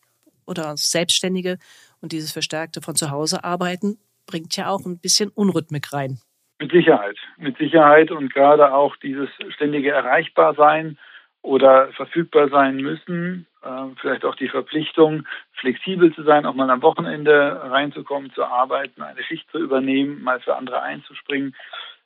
oder 0.46 0.76
Selbstständige 0.76 1.58
und 2.00 2.12
dieses 2.12 2.32
verstärkte 2.32 2.82
von 2.82 2.94
zu 2.94 3.10
Hause 3.10 3.44
arbeiten 3.44 3.98
bringt 4.26 4.56
ja 4.56 4.68
auch 4.68 4.84
ein 4.86 4.98
bisschen 4.98 5.30
Unrhythmik 5.30 5.92
rein. 5.92 6.18
Mit 6.60 6.72
Sicherheit, 6.72 7.16
mit 7.36 7.58
Sicherheit 7.58 8.10
und 8.10 8.32
gerade 8.32 8.72
auch 8.72 8.96
dieses 8.96 9.28
ständige 9.50 9.90
Erreichbarsein 9.90 10.98
oder 11.42 11.88
verfügbar 11.92 12.48
sein 12.48 12.76
müssen, 12.76 13.46
äh, 13.62 13.68
vielleicht 14.00 14.24
auch 14.24 14.36
die 14.36 14.48
Verpflichtung, 14.48 15.26
flexibel 15.54 16.14
zu 16.14 16.22
sein, 16.22 16.46
auch 16.46 16.54
mal 16.54 16.70
am 16.70 16.82
Wochenende 16.82 17.60
reinzukommen, 17.70 18.32
zu 18.32 18.44
arbeiten, 18.44 19.02
eine 19.02 19.22
Schicht 19.24 19.50
zu 19.50 19.58
übernehmen, 19.58 20.22
mal 20.22 20.40
für 20.40 20.56
andere 20.56 20.80
einzuspringen. 20.80 21.54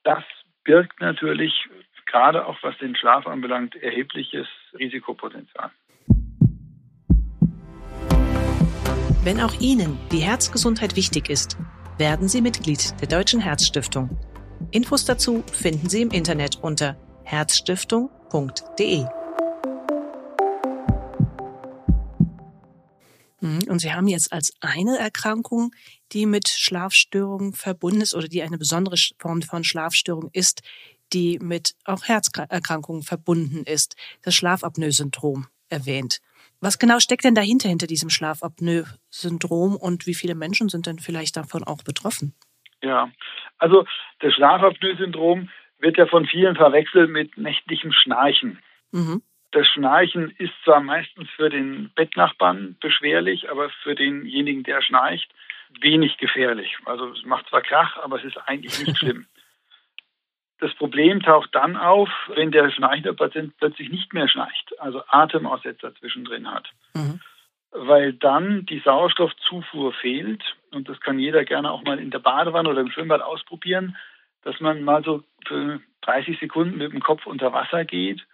Das 0.03 0.25
birgt 0.65 1.01
natürlich 1.01 1.69
gerade 2.07 2.47
auch 2.47 2.57
was 2.63 2.77
den 2.79 2.97
Schlaf 2.97 3.27
anbelangt 3.27 3.77
erhebliches 3.77 4.49
Risikopotenzial. 4.79 5.71
Wenn 9.29 9.43
auch 9.43 9.61
Ihnen 9.61 9.99
die 10.11 10.21
Herzgesundheit 10.21 10.97
wichtig 10.97 11.29
ist, 11.29 11.59
werden 11.99 12.31
Sie 12.31 12.41
Mitglied 12.41 12.99
der 13.03 13.09
Deutschen 13.09 13.41
Herzstiftung. 13.41 14.09
Infos 14.71 15.05
dazu 15.05 15.45
finden 15.53 15.91
Sie 15.91 16.01
im 16.01 16.13
Internet 16.13 16.57
unter 16.63 16.97
herzstiftung.de. 17.25 19.05
Mhm. 23.43 23.65
Und 23.69 23.81
Sie 23.81 23.93
haben 23.93 24.09
jetzt 24.09 24.33
als 24.33 24.55
eine 24.61 24.97
Erkrankung, 24.97 25.75
die 26.13 26.25
mit 26.25 26.49
Schlafstörungen 26.49 27.53
verbunden 27.53 28.01
ist 28.01 28.15
oder 28.15 28.29
die 28.29 28.43
eine 28.43 28.57
besondere 28.57 28.97
Form 29.19 29.43
von 29.43 29.63
Schlafstörung 29.63 30.31
ist, 30.33 30.63
die 31.13 31.39
mit 31.39 31.75
auch 31.85 32.05
Herzerkrankungen 32.05 33.03
verbunden 33.03 33.65
ist, 33.65 33.95
das 34.23 34.35
Schlafapnoe-Syndrom 34.37 35.49
erwähnt. 35.69 36.23
Was 36.61 36.79
genau 36.79 36.99
steckt 36.99 37.25
denn 37.25 37.35
dahinter, 37.35 37.69
hinter 37.69 37.87
diesem 37.87 38.11
Schlafapnoe-Syndrom 38.11 39.77
und 39.77 40.07
wie 40.07 40.15
viele 40.15 40.35
Menschen 40.35 40.69
sind 40.69 40.87
denn 40.87 40.99
vielleicht 40.99 41.37
davon 41.37 41.63
auch 41.63 41.85
betroffen? 41.85 42.35
Ja, 42.83 43.11
also 43.59 43.87
das 44.21 44.35
Schlafapnoe-Syndrom 44.35 45.51
wird 45.79 45.97
ja 45.97 46.07
von 46.07 46.27
vielen 46.27 46.57
verwechselt 46.57 47.11
mit 47.11 47.37
nächtlichem 47.37 47.93
Schnarchen. 47.93 48.59
Mhm. 48.91 49.23
Das 49.53 49.67
Schnarchen 49.69 50.31
ist 50.39 50.53
zwar 50.65 50.81
meistens 50.81 51.29
für 51.31 51.49
den 51.49 51.91
Bettnachbarn 51.95 52.77
beschwerlich, 52.81 53.51
aber 53.51 53.71
für 53.83 53.95
denjenigen, 53.95 54.63
der 54.63 54.83
schnarcht, 54.83 55.33
wenig 55.81 56.19
gefährlich. 56.19 56.77
Also 56.85 57.13
es 57.13 57.25
macht 57.25 57.49
zwar 57.49 57.63
Krach, 57.63 57.97
aber 57.99 58.19
es 58.19 58.25
ist 58.25 58.37
eigentlich 58.47 58.79
nicht 58.79 58.99
schlimm. 58.99 59.27
Das 60.61 60.75
Problem 60.75 61.21
taucht 61.21 61.55
dann 61.55 61.77
auf, 61.77 62.09
wenn 62.35 62.51
der 62.51 62.71
schnarchende 62.71 63.15
Patient 63.15 63.57
plötzlich 63.59 63.91
nicht 63.91 64.13
mehr 64.13 64.29
schnarcht, 64.29 64.75
also 64.81 65.03
Atemaussetzer 65.07 65.95
zwischendrin 65.95 66.51
hat. 66.51 66.69
Mhm. 66.95 67.21
Weil 67.71 68.15
dann 68.15 68.67
die 68.67 68.81
Sauerstoffzufuhr 68.81 69.93
fehlt 69.93 70.43
und 70.73 70.89
das 70.89 71.01
kann 71.01 71.19
jeder 71.19 71.45
gerne 71.45 71.71
auch 71.71 71.85
mal 71.85 71.99
in 71.99 72.11
der 72.11 72.19
Badewanne 72.19 72.69
oder 72.69 72.81
im 72.81 72.91
Schwimmbad 72.91 73.23
ausprobieren. 73.23 73.97
dass 74.43 74.61
man 74.61 74.83
mal 74.83 75.03
so 75.05 75.25
für 75.47 75.81
30 76.03 76.39
Sekunden 76.39 76.79
mit 76.79 76.93
dem 76.93 77.01
Kopf 77.01 77.27
unter 77.27 77.53
Wasser 77.53 77.85
geht 77.85 78.25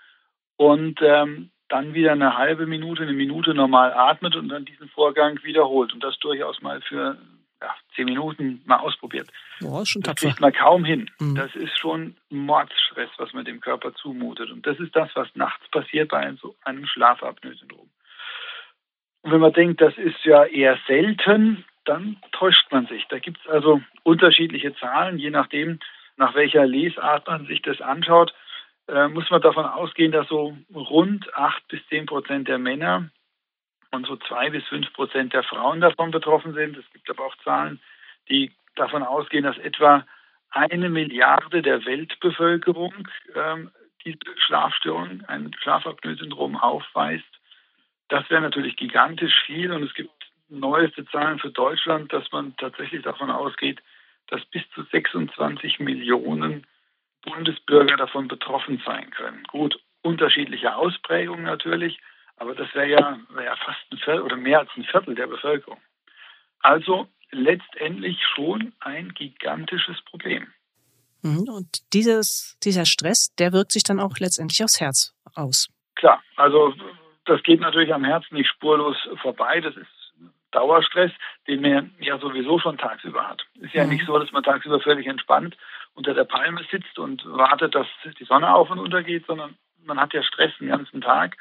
und 0.56 1.00
ähm, 1.02 1.50
dann 1.68 1.94
wieder 1.94 2.12
eine 2.12 2.36
halbe 2.36 2.66
Minute, 2.66 3.02
eine 3.02 3.14
Minute 3.14 3.54
normal 3.54 3.92
atmet 3.92 4.36
und 4.36 4.48
dann 4.48 4.64
diesen 4.64 4.88
Vorgang 4.90 5.42
wiederholt 5.42 5.92
und 5.92 6.04
das 6.04 6.18
durchaus 6.18 6.60
mal 6.62 6.80
für 6.82 7.16
ja, 7.64 7.74
zehn 7.96 8.04
Minuten 8.04 8.62
mal 8.66 8.76
ausprobiert. 8.76 9.30
Oh, 9.62 9.80
ist 9.80 9.88
schon 9.88 10.02
das 10.02 10.16
kriegt 10.16 10.40
man 10.40 10.52
kaum 10.52 10.84
hin. 10.84 11.10
Mhm. 11.18 11.34
Das 11.34 11.54
ist 11.54 11.78
schon 11.78 12.16
Mordsstress, 12.28 13.10
was 13.16 13.32
man 13.32 13.44
dem 13.44 13.60
Körper 13.60 13.94
zumutet. 13.94 14.50
Und 14.50 14.66
das 14.66 14.78
ist 14.78 14.94
das, 14.94 15.08
was 15.14 15.28
nachts 15.34 15.66
passiert 15.70 16.10
bei 16.10 16.18
einem, 16.18 16.36
so 16.36 16.54
einem 16.62 16.86
Schlafapnoe-Syndrom. 16.86 17.88
Und 19.22 19.32
wenn 19.32 19.40
man 19.40 19.54
denkt, 19.54 19.80
das 19.80 19.96
ist 19.96 20.22
ja 20.24 20.44
eher 20.44 20.78
selten, 20.86 21.64
dann 21.86 22.18
täuscht 22.32 22.70
man 22.70 22.86
sich. 22.86 23.06
Da 23.08 23.18
gibt 23.18 23.38
es 23.40 23.46
also 23.46 23.80
unterschiedliche 24.02 24.74
Zahlen, 24.76 25.18
je 25.18 25.30
nachdem, 25.30 25.78
nach 26.16 26.34
welcher 26.34 26.66
Lesart 26.66 27.26
man 27.26 27.46
sich 27.46 27.62
das 27.62 27.80
anschaut, 27.80 28.34
äh, 28.88 29.08
muss 29.08 29.30
man 29.30 29.40
davon 29.40 29.64
ausgehen, 29.64 30.12
dass 30.12 30.28
so 30.28 30.56
rund 30.74 31.34
acht 31.34 31.66
bis 31.68 31.80
zehn 31.88 32.04
Prozent 32.04 32.48
der 32.48 32.58
Männer 32.58 33.08
und 33.94 34.06
so 34.06 34.16
zwei 34.16 34.50
bis 34.50 34.64
fünf 34.64 34.92
Prozent 34.92 35.32
der 35.32 35.42
Frauen 35.42 35.80
davon 35.80 36.10
betroffen 36.10 36.54
sind. 36.54 36.76
Es 36.76 36.84
gibt 36.92 37.08
aber 37.10 37.26
auch 37.26 37.36
Zahlen, 37.44 37.80
die 38.28 38.52
davon 38.76 39.02
ausgehen, 39.02 39.44
dass 39.44 39.58
etwa 39.58 40.04
eine 40.50 40.88
Milliarde 40.88 41.62
der 41.62 41.84
Weltbevölkerung 41.84 43.08
ähm, 43.34 43.70
diese 44.04 44.18
Schlafstörung, 44.36 45.22
ein 45.26 45.50
Schlafapnoe-Syndrom 45.60 46.56
aufweist. 46.56 47.24
Das 48.08 48.28
wäre 48.30 48.42
natürlich 48.42 48.76
gigantisch 48.76 49.34
viel 49.46 49.72
und 49.72 49.82
es 49.82 49.94
gibt 49.94 50.10
neueste 50.48 51.04
Zahlen 51.06 51.38
für 51.38 51.50
Deutschland, 51.50 52.12
dass 52.12 52.30
man 52.30 52.54
tatsächlich 52.56 53.02
davon 53.02 53.30
ausgeht, 53.30 53.80
dass 54.28 54.44
bis 54.46 54.62
zu 54.74 54.82
26 54.82 55.80
Millionen 55.80 56.66
Bundesbürger 57.22 57.96
davon 57.96 58.28
betroffen 58.28 58.82
sein 58.84 59.10
können. 59.10 59.42
Gut, 59.44 59.78
unterschiedliche 60.02 60.76
Ausprägungen 60.76 61.44
natürlich, 61.44 61.98
aber 62.36 62.54
das 62.54 62.72
wäre 62.74 62.88
ja, 62.88 63.18
wär 63.30 63.44
ja 63.44 63.56
fast 63.56 63.80
ein 63.90 63.98
Viertel 63.98 64.22
oder 64.22 64.36
mehr 64.36 64.60
als 64.60 64.70
ein 64.76 64.84
Viertel 64.84 65.14
der 65.14 65.26
Bevölkerung. 65.26 65.80
Also 66.60 67.08
letztendlich 67.30 68.18
schon 68.34 68.72
ein 68.80 69.12
gigantisches 69.14 70.00
Problem. 70.02 70.46
Mhm, 71.22 71.48
und 71.48 71.92
dieses, 71.92 72.58
dieser 72.62 72.84
Stress, 72.84 73.34
der 73.36 73.52
wirkt 73.52 73.72
sich 73.72 73.82
dann 73.82 74.00
auch 74.00 74.18
letztendlich 74.18 74.62
aufs 74.62 74.80
Herz 74.80 75.14
aus. 75.34 75.68
Klar, 75.96 76.22
also 76.36 76.74
das 77.24 77.42
geht 77.42 77.60
natürlich 77.60 77.92
am 77.92 78.04
Herzen 78.04 78.34
nicht 78.34 78.48
spurlos 78.48 78.96
vorbei. 79.22 79.60
Das 79.60 79.76
ist 79.76 79.88
Dauerstress, 80.50 81.10
den 81.48 81.62
man 81.62 81.94
ja 81.98 82.18
sowieso 82.18 82.58
schon 82.58 82.78
tagsüber 82.78 83.28
hat. 83.28 83.44
Es 83.56 83.64
Ist 83.64 83.74
ja 83.74 83.84
mhm. 83.84 83.90
nicht 83.90 84.06
so, 84.06 84.18
dass 84.18 84.30
man 84.32 84.42
tagsüber 84.42 84.80
völlig 84.80 85.06
entspannt 85.06 85.56
unter 85.94 86.14
der 86.14 86.24
Palme 86.24 86.60
sitzt 86.70 86.98
und 86.98 87.24
wartet, 87.26 87.74
dass 87.74 87.86
die 88.18 88.24
Sonne 88.24 88.54
auf 88.54 88.70
und 88.70 88.78
untergeht, 88.78 89.26
sondern 89.26 89.56
man 89.84 90.00
hat 90.00 90.12
ja 90.12 90.22
Stress 90.22 90.52
den 90.58 90.68
ganzen 90.68 91.00
Tag. 91.00 91.36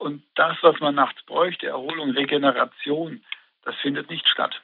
Und 0.00 0.22
das, 0.34 0.56
was 0.62 0.80
man 0.80 0.94
nachts 0.94 1.20
bräuchte, 1.26 1.66
Erholung, 1.66 2.12
Regeneration, 2.12 3.22
das 3.64 3.74
findet 3.82 4.08
nicht 4.08 4.26
statt. 4.26 4.62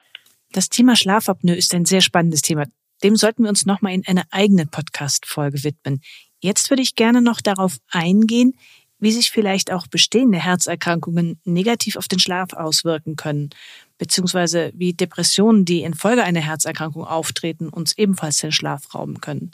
Das 0.51 0.69
Thema 0.69 0.95
Schlafapnoe 0.95 1.55
ist 1.55 1.75
ein 1.75 1.85
sehr 1.85 2.01
spannendes 2.01 2.41
Thema. 2.41 2.63
Dem 3.03 3.15
sollten 3.15 3.43
wir 3.43 3.49
uns 3.49 3.67
nochmal 3.67 3.93
in 3.93 4.03
einer 4.07 4.23
eigenen 4.31 4.71
Podcast-Folge 4.71 5.63
widmen. 5.63 6.01
Jetzt 6.39 6.71
würde 6.71 6.81
ich 6.81 6.95
gerne 6.95 7.21
noch 7.21 7.39
darauf 7.39 7.77
eingehen, 7.91 8.57
wie 8.97 9.11
sich 9.11 9.29
vielleicht 9.29 9.71
auch 9.71 9.85
bestehende 9.85 10.39
Herzerkrankungen 10.39 11.39
negativ 11.45 11.97
auf 11.97 12.07
den 12.07 12.17
Schlaf 12.17 12.53
auswirken 12.53 13.15
können, 13.15 13.51
beziehungsweise 13.99 14.71
wie 14.73 14.93
Depressionen, 14.93 15.65
die 15.65 15.83
infolge 15.83 16.23
einer 16.23 16.41
Herzerkrankung 16.41 17.03
auftreten, 17.03 17.69
uns 17.69 17.95
ebenfalls 17.95 18.39
den 18.39 18.51
Schlaf 18.51 18.95
rauben 18.95 19.21
können. 19.21 19.51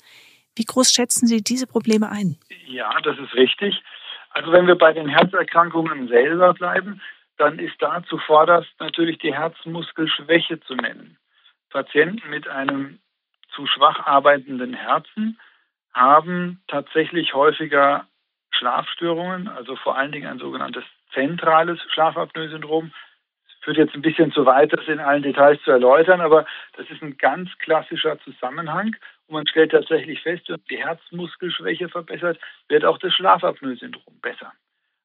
Wie 0.55 0.63
groß 0.63 0.93
schätzen 0.93 1.27
Sie 1.27 1.43
diese 1.43 1.67
Probleme 1.67 2.09
ein? 2.09 2.37
Ja, 2.67 3.01
das 3.01 3.17
ist 3.17 3.33
richtig. 3.33 3.75
Also 4.33 4.51
wenn 4.51 4.67
wir 4.67 4.75
bei 4.75 4.93
den 4.93 5.07
Herzerkrankungen 5.07 6.07
selber 6.07 6.53
bleiben, 6.53 7.01
dann 7.37 7.59
ist 7.59 7.75
da 7.79 8.03
zuvorderst 8.03 8.69
natürlich 8.79 9.19
die 9.19 9.33
Herzmuskelschwäche 9.33 10.59
zu 10.61 10.75
nennen. 10.75 11.17
Patienten 11.69 12.29
mit 12.29 12.47
einem 12.47 12.99
zu 13.55 13.67
schwach 13.67 14.05
arbeitenden 14.05 14.73
Herzen 14.73 15.39
haben 15.93 16.61
tatsächlich 16.67 17.33
häufiger 17.33 18.07
Schlafstörungen, 18.51 19.47
also 19.47 19.75
vor 19.75 19.97
allen 19.97 20.11
Dingen 20.11 20.27
ein 20.27 20.39
sogenanntes 20.39 20.83
zentrales 21.13 21.79
Schlafapnoe-Syndrom. 21.91 22.91
Führt 23.61 23.77
jetzt 23.77 23.95
ein 23.95 24.01
bisschen 24.01 24.31
zu 24.31 24.45
weit, 24.45 24.73
das 24.73 24.87
in 24.87 24.99
allen 24.99 25.23
Details 25.23 25.61
zu 25.63 25.71
erläutern, 25.71 26.21
aber 26.21 26.45
das 26.75 26.89
ist 26.89 27.01
ein 27.01 27.17
ganz 27.17 27.49
klassischer 27.59 28.19
Zusammenhang. 28.19 28.95
Man 29.33 29.47
stellt 29.47 29.71
tatsächlich 29.71 30.21
fest, 30.21 30.47
wenn 30.47 30.61
die 30.69 30.77
Herzmuskelschwäche 30.77 31.89
verbessert, 31.89 32.39
wird 32.69 32.85
auch 32.85 32.99
das 32.99 33.13
Schlafapnoe-Syndrom 33.13 34.21
besser. 34.21 34.53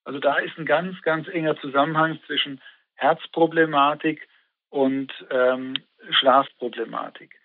Also 0.05 0.21
da 0.21 0.37
ist 0.37 0.57
ein 0.59 0.67
ganz, 0.67 1.01
ganz 1.03 1.29
enger 1.29 1.57
Zusammenhang 1.61 2.19
zwischen 2.27 2.61
Herzproblematik 2.95 4.29
und 4.69 5.12
ähm, 5.31 5.75
Schlafproblematik. 6.11 7.41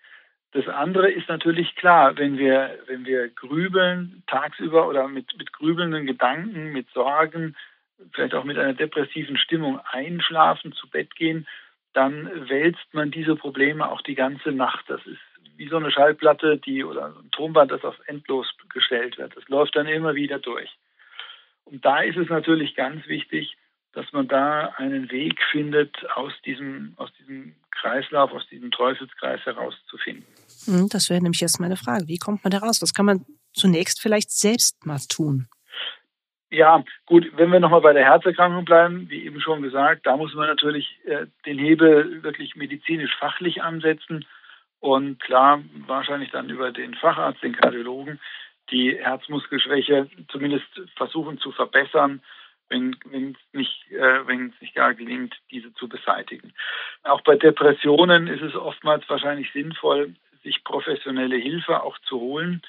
Das 0.52 0.68
andere 0.68 1.10
ist 1.10 1.28
natürlich 1.28 1.74
klar, 1.74 2.18
wenn 2.18 2.36
wir, 2.36 2.78
wenn 2.86 3.06
wir 3.06 3.28
grübeln 3.28 4.22
tagsüber 4.26 4.86
oder 4.86 5.08
mit, 5.08 5.36
mit 5.38 5.52
grübelnden 5.52 6.06
Gedanken, 6.06 6.72
mit 6.72 6.88
Sorgen, 6.90 7.56
vielleicht 8.12 8.34
auch 8.34 8.44
mit 8.44 8.58
einer 8.58 8.74
depressiven 8.74 9.38
Stimmung 9.38 9.80
einschlafen, 9.90 10.72
zu 10.72 10.88
Bett 10.88 11.16
gehen, 11.16 11.46
dann 11.94 12.48
wälzt 12.48 12.92
man 12.92 13.10
diese 13.10 13.36
Probleme 13.36 13.90
auch 13.90 14.02
die 14.02 14.14
ganze 14.14 14.52
Nacht. 14.52 14.84
Das 14.88 15.04
ist 15.06 15.20
wie 15.56 15.68
so 15.68 15.76
eine 15.76 15.90
Schallplatte, 15.90 16.58
die 16.58 16.84
oder 16.84 17.06
ein 17.06 17.30
Tonband, 17.30 17.70
das 17.70 17.84
auf 17.84 17.96
endlos 18.06 18.46
gestellt 18.72 19.18
wird. 19.18 19.36
Das 19.36 19.48
läuft 19.48 19.76
dann 19.76 19.86
immer 19.86 20.14
wieder 20.14 20.38
durch. 20.38 20.70
Und 21.64 21.84
da 21.84 22.00
ist 22.00 22.16
es 22.16 22.28
natürlich 22.28 22.74
ganz 22.74 23.06
wichtig, 23.06 23.56
dass 23.92 24.12
man 24.12 24.28
da 24.28 24.74
einen 24.76 25.10
Weg 25.10 25.40
findet, 25.52 25.96
aus 26.16 26.32
diesem, 26.44 26.94
aus 26.96 27.10
diesem 27.18 27.54
Kreislauf, 27.70 28.32
aus 28.32 28.46
diesem 28.48 28.70
Teufelskreis 28.70 29.40
herauszufinden. 29.44 30.26
Hm, 30.64 30.88
das 30.90 31.10
wäre 31.10 31.22
nämlich 31.22 31.40
jetzt 31.40 31.60
meine 31.60 31.76
Frage. 31.76 32.08
Wie 32.08 32.18
kommt 32.18 32.42
man 32.44 32.50
da 32.50 32.58
raus? 32.58 32.82
Was 32.82 32.92
kann 32.92 33.06
man 33.06 33.24
zunächst 33.52 34.00
vielleicht 34.00 34.30
selbst 34.30 34.84
mal 34.84 34.98
tun? 35.08 35.46
Ja, 36.50 36.84
gut, 37.06 37.32
wenn 37.36 37.50
wir 37.50 37.58
nochmal 37.58 37.80
bei 37.80 37.92
der 37.92 38.04
Herzerkrankung 38.04 38.64
bleiben, 38.64 39.08
wie 39.10 39.24
eben 39.24 39.40
schon 39.40 39.62
gesagt, 39.62 40.06
da 40.06 40.16
muss 40.16 40.34
man 40.34 40.46
natürlich 40.46 40.98
äh, 41.04 41.26
den 41.46 41.58
Hebel 41.58 42.22
wirklich 42.22 42.54
medizinisch-fachlich 42.54 43.62
ansetzen 43.62 44.24
und 44.84 45.18
klar, 45.20 45.62
wahrscheinlich 45.86 46.30
dann 46.30 46.50
über 46.50 46.70
den 46.70 46.94
Facharzt, 46.94 47.42
den 47.42 47.56
Kardiologen, 47.56 48.20
die 48.70 48.96
Herzmuskelschwäche 48.96 50.10
zumindest 50.28 50.66
versuchen 50.96 51.38
zu 51.38 51.52
verbessern 51.52 52.20
wenn 52.68 52.96
wenn 53.06 53.32
es 53.32 53.38
nicht, 53.52 53.90
äh, 53.92 54.26
wenn 54.26 54.50
es 54.50 54.60
nicht 54.60 54.74
gar 54.74 54.94
gelingt, 54.94 55.34
diese 55.50 55.72
zu 55.74 55.88
beseitigen. 55.88 56.52
Auch 57.02 57.20
bei 57.20 57.36
Depressionen 57.36 58.26
ist 58.26 58.42
es 58.42 58.54
oftmals 58.54 59.08
wahrscheinlich 59.08 59.52
sinnvoll, 59.52 60.14
sich 60.42 60.64
professionelle 60.64 61.36
Hilfe 61.36 61.82
auch 61.82 61.98
zu 62.00 62.20
holen, 62.20 62.62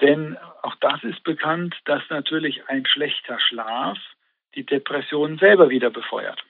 denn 0.00 0.36
auch 0.62 0.74
das 0.80 1.02
ist 1.04 1.22
bekannt, 1.24 1.76
dass 1.84 2.02
natürlich 2.10 2.68
ein 2.68 2.86
schlechter 2.86 3.38
Schlaf 3.40 3.98
die 4.54 4.66
Depression 4.66 5.38
selber 5.38 5.70
wieder 5.70 5.90
befeuert. 5.90 6.44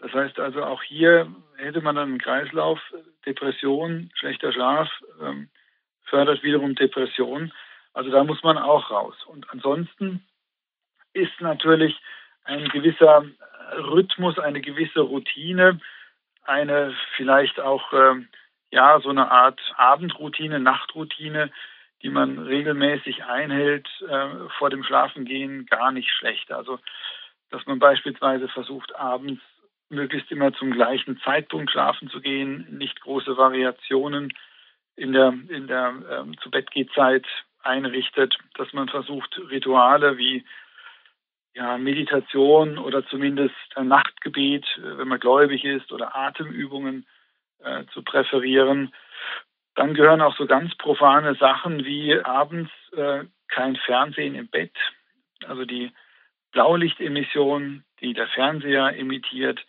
Das 0.00 0.12
heißt 0.12 0.38
also 0.38 0.64
auch 0.64 0.82
hier 0.82 1.32
hätte 1.56 1.80
man 1.80 1.96
dann 1.96 2.08
einen 2.08 2.20
Kreislauf, 2.20 2.80
Depression, 3.26 4.10
schlechter 4.14 4.52
Schlaf 4.52 4.88
ähm, 5.20 5.50
fördert 6.04 6.42
wiederum 6.42 6.74
Depression. 6.74 7.52
Also 7.92 8.10
da 8.10 8.24
muss 8.24 8.42
man 8.42 8.56
auch 8.56 8.90
raus. 8.90 9.14
Und 9.26 9.50
ansonsten 9.50 10.24
ist 11.12 11.40
natürlich 11.40 12.00
ein 12.44 12.64
gewisser 12.68 13.24
Rhythmus, 13.76 14.38
eine 14.38 14.60
gewisse 14.60 15.00
Routine, 15.00 15.80
eine 16.44 16.94
vielleicht 17.16 17.60
auch 17.60 17.92
ähm, 17.92 18.28
ja 18.70 19.00
so 19.00 19.10
eine 19.10 19.30
Art 19.30 19.60
Abendroutine, 19.76 20.60
Nachtroutine, 20.60 21.50
die 22.02 22.08
man 22.08 22.38
regelmäßig 22.38 23.24
einhält 23.24 23.86
äh, 24.08 24.48
vor 24.58 24.70
dem 24.70 24.82
Schlafengehen, 24.82 25.66
gar 25.66 25.92
nicht 25.92 26.10
schlecht. 26.10 26.50
Also 26.50 26.78
dass 27.50 27.66
man 27.66 27.78
beispielsweise 27.78 28.48
versucht 28.48 28.94
abends 28.94 29.42
möglichst 29.90 30.30
immer 30.30 30.52
zum 30.52 30.72
gleichen 30.72 31.20
Zeitpunkt 31.20 31.70
schlafen 31.70 32.08
zu 32.10 32.20
gehen, 32.20 32.66
nicht 32.78 33.00
große 33.00 33.36
Variationen 33.36 34.32
in 34.96 35.12
der 35.12 35.34
in 35.48 35.66
der 35.66 35.94
ähm, 36.10 36.38
zu 36.38 36.50
Bettgehzeit 36.50 37.26
einrichtet, 37.62 38.36
dass 38.54 38.72
man 38.72 38.88
versucht 38.88 39.38
Rituale 39.50 40.18
wie 40.18 40.44
ja, 41.54 41.78
Meditation 41.78 42.78
oder 42.78 43.06
zumindest 43.06 43.54
ein 43.74 43.88
Nachtgebet, 43.88 44.64
äh, 44.78 44.98
wenn 44.98 45.08
man 45.08 45.20
gläubig 45.20 45.64
ist, 45.64 45.92
oder 45.92 46.16
Atemübungen 46.16 47.06
äh, 47.62 47.84
zu 47.92 48.02
präferieren. 48.02 48.94
Dann 49.74 49.94
gehören 49.94 50.20
auch 50.20 50.36
so 50.36 50.46
ganz 50.46 50.74
profane 50.76 51.34
Sachen 51.34 51.84
wie 51.84 52.18
abends 52.18 52.70
äh, 52.92 53.24
kein 53.48 53.76
Fernsehen 53.76 54.34
im 54.34 54.48
Bett, 54.48 54.74
also 55.46 55.64
die 55.64 55.90
Blaulichtemission, 56.52 57.84
die 58.00 58.12
der 58.12 58.28
Fernseher 58.28 58.96
emittiert, 58.96 59.64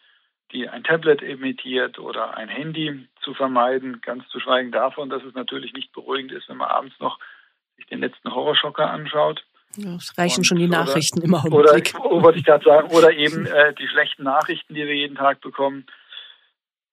die 0.51 0.67
ein 0.67 0.83
Tablet 0.83 1.21
emittiert 1.21 1.99
oder 1.99 2.35
ein 2.37 2.49
Handy 2.49 3.07
zu 3.21 3.33
vermeiden, 3.33 4.01
ganz 4.01 4.27
zu 4.29 4.39
schweigen 4.39 4.71
davon, 4.71 5.09
dass 5.09 5.23
es 5.23 5.33
natürlich 5.33 5.73
nicht 5.73 5.93
beruhigend 5.93 6.31
ist, 6.31 6.49
wenn 6.49 6.57
man 6.57 6.69
abends 6.69 6.99
noch 6.99 7.19
sich 7.77 7.85
den 7.87 7.99
letzten 7.99 8.33
Horrorschocker 8.33 8.89
anschaut. 8.89 9.43
Ja, 9.77 9.95
es 9.95 10.17
reichen 10.17 10.39
und, 10.39 10.43
schon 10.45 10.57
die 10.57 10.67
Nachrichten 10.67 11.19
oder, 11.19 11.27
im 11.27 11.35
Augenblick. 11.35 11.93
Oder, 11.99 12.23
wollte 12.23 12.39
ich 12.39 12.45
gerade 12.45 12.65
sagen, 12.65 12.89
oder 12.91 13.13
eben 13.13 13.45
äh, 13.45 13.73
die 13.73 13.87
schlechten 13.87 14.23
Nachrichten, 14.23 14.73
die 14.73 14.85
wir 14.85 14.95
jeden 14.95 15.15
Tag 15.15 15.39
bekommen, 15.41 15.85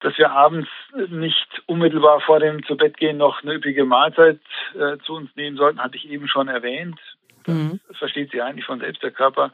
dass 0.01 0.17
wir 0.17 0.31
abends 0.31 0.69
nicht 1.09 1.63
unmittelbar 1.67 2.21
vor 2.21 2.39
dem 2.39 2.65
zu 2.65 2.77
Bett 2.77 2.97
gehen 2.97 3.17
noch 3.17 3.43
eine 3.43 3.55
üppige 3.55 3.85
Mahlzeit 3.85 4.41
äh, 4.75 4.99
zu 5.05 5.15
uns 5.15 5.35
nehmen 5.35 5.57
sollten, 5.57 5.81
hatte 5.81 5.97
ich 5.97 6.09
eben 6.09 6.29
schon 6.29 6.47
erwähnt. 6.47 7.01
Das 7.45 7.55
mhm. 7.55 7.81
versteht 7.93 8.31
sie 8.31 8.41
eigentlich 8.41 8.65
von 8.65 8.79
selbst. 8.79 9.03
Der 9.03 9.11
Körper 9.11 9.53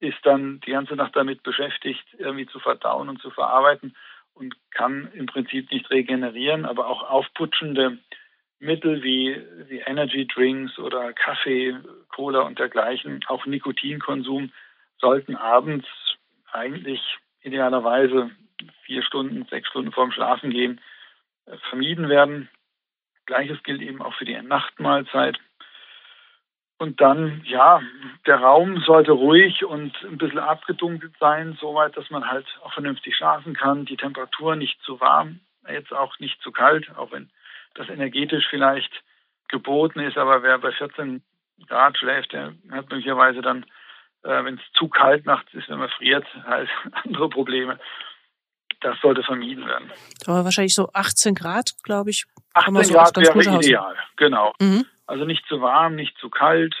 ist 0.00 0.18
dann 0.24 0.60
die 0.60 0.72
ganze 0.72 0.96
Nacht 0.96 1.14
damit 1.14 1.42
beschäftigt, 1.42 2.04
irgendwie 2.18 2.46
zu 2.46 2.58
verdauen 2.58 3.08
und 3.08 3.20
zu 3.20 3.30
verarbeiten 3.30 3.94
und 4.34 4.54
kann 4.70 5.10
im 5.12 5.26
Prinzip 5.26 5.70
nicht 5.70 5.90
regenerieren, 5.90 6.64
aber 6.64 6.88
auch 6.88 7.08
aufputschende 7.08 7.98
Mittel 8.58 9.02
wie, 9.02 9.40
wie 9.68 9.78
Energy 9.78 10.26
Drinks 10.26 10.78
oder 10.78 11.12
Kaffee, 11.12 11.76
Cola 12.08 12.40
und 12.40 12.58
dergleichen, 12.58 13.20
auch 13.26 13.46
Nikotinkonsum, 13.46 14.52
sollten 14.98 15.36
abends 15.36 15.86
eigentlich 16.52 17.00
idealerweise 17.42 18.30
vier 18.82 19.02
Stunden, 19.02 19.46
sechs 19.46 19.68
Stunden 19.68 19.92
vorm 19.92 20.12
Schlafengehen 20.12 20.80
äh, 21.46 21.56
vermieden 21.68 22.08
werden. 22.08 22.50
Gleiches 23.26 23.62
gilt 23.62 23.80
eben 23.80 24.02
auch 24.02 24.14
für 24.14 24.24
die 24.24 24.40
Nachtmahlzeit. 24.40 25.38
Und 26.80 26.98
dann, 27.02 27.42
ja, 27.44 27.82
der 28.24 28.36
Raum 28.36 28.80
sollte 28.80 29.12
ruhig 29.12 29.66
und 29.66 29.94
ein 30.02 30.16
bisschen 30.16 30.38
abgedunkelt 30.38 31.12
sein, 31.20 31.58
soweit, 31.60 31.94
dass 31.94 32.08
man 32.08 32.26
halt 32.26 32.46
auch 32.62 32.72
vernünftig 32.72 33.14
schlafen 33.14 33.52
kann. 33.52 33.84
Die 33.84 33.98
Temperatur 33.98 34.56
nicht 34.56 34.80
zu 34.80 34.98
warm, 34.98 35.40
jetzt 35.68 35.92
auch 35.92 36.18
nicht 36.20 36.40
zu 36.40 36.52
kalt, 36.52 36.90
auch 36.96 37.12
wenn 37.12 37.28
das 37.74 37.90
energetisch 37.90 38.46
vielleicht 38.48 38.90
geboten 39.48 40.00
ist. 40.00 40.16
Aber 40.16 40.42
wer 40.42 40.56
bei 40.56 40.72
14 40.72 41.22
Grad 41.68 41.98
schläft, 41.98 42.32
der 42.32 42.54
hat 42.70 42.88
möglicherweise 42.88 43.42
dann, 43.42 43.64
äh, 44.22 44.42
wenn 44.42 44.54
es 44.54 44.72
zu 44.72 44.88
kalt 44.88 45.26
nachts 45.26 45.52
ist, 45.52 45.68
wenn 45.68 45.80
man 45.80 45.90
friert, 45.90 46.24
halt 46.46 46.70
andere 47.04 47.28
Probleme. 47.28 47.78
Das 48.80 48.98
sollte 49.02 49.22
vermieden 49.22 49.66
werden. 49.66 49.92
Aber 50.26 50.46
wahrscheinlich 50.46 50.74
so 50.74 50.88
18 50.94 51.34
Grad, 51.34 51.74
glaube 51.82 52.08
ich. 52.08 52.24
18 52.54 52.84
so 52.84 52.94
Grad 52.94 53.16
wäre 53.18 53.56
ideal, 53.56 53.96
genau. 54.16 54.54
Mhm. 54.58 54.86
Also 55.10 55.24
nicht 55.24 55.44
zu 55.48 55.60
warm, 55.60 55.96
nicht 55.96 56.16
zu 56.18 56.30
kalt. 56.30 56.74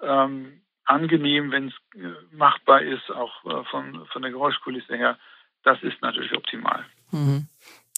Ähm, 0.00 0.62
angenehm, 0.84 1.50
wenn 1.50 1.68
es 1.68 1.74
äh, 2.00 2.14
machbar 2.30 2.82
ist, 2.82 3.10
auch 3.10 3.44
äh, 3.44 3.64
von, 3.70 4.06
von 4.06 4.22
der 4.22 4.30
Geräuschkulisse 4.30 4.96
her. 4.96 5.18
Das 5.64 5.82
ist 5.82 6.00
natürlich 6.00 6.32
optimal. 6.32 6.84
Mhm. 7.10 7.48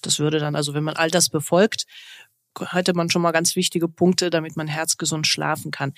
Das 0.00 0.18
würde 0.20 0.38
dann, 0.38 0.56
also 0.56 0.72
wenn 0.72 0.84
man 0.84 0.96
all 0.96 1.10
das 1.10 1.28
befolgt, 1.28 1.84
hätte 2.58 2.94
man 2.94 3.10
schon 3.10 3.20
mal 3.20 3.32
ganz 3.32 3.56
wichtige 3.56 3.86
Punkte, 3.88 4.30
damit 4.30 4.56
man 4.56 4.68
herzgesund 4.68 5.26
schlafen 5.26 5.70
kann. 5.70 5.92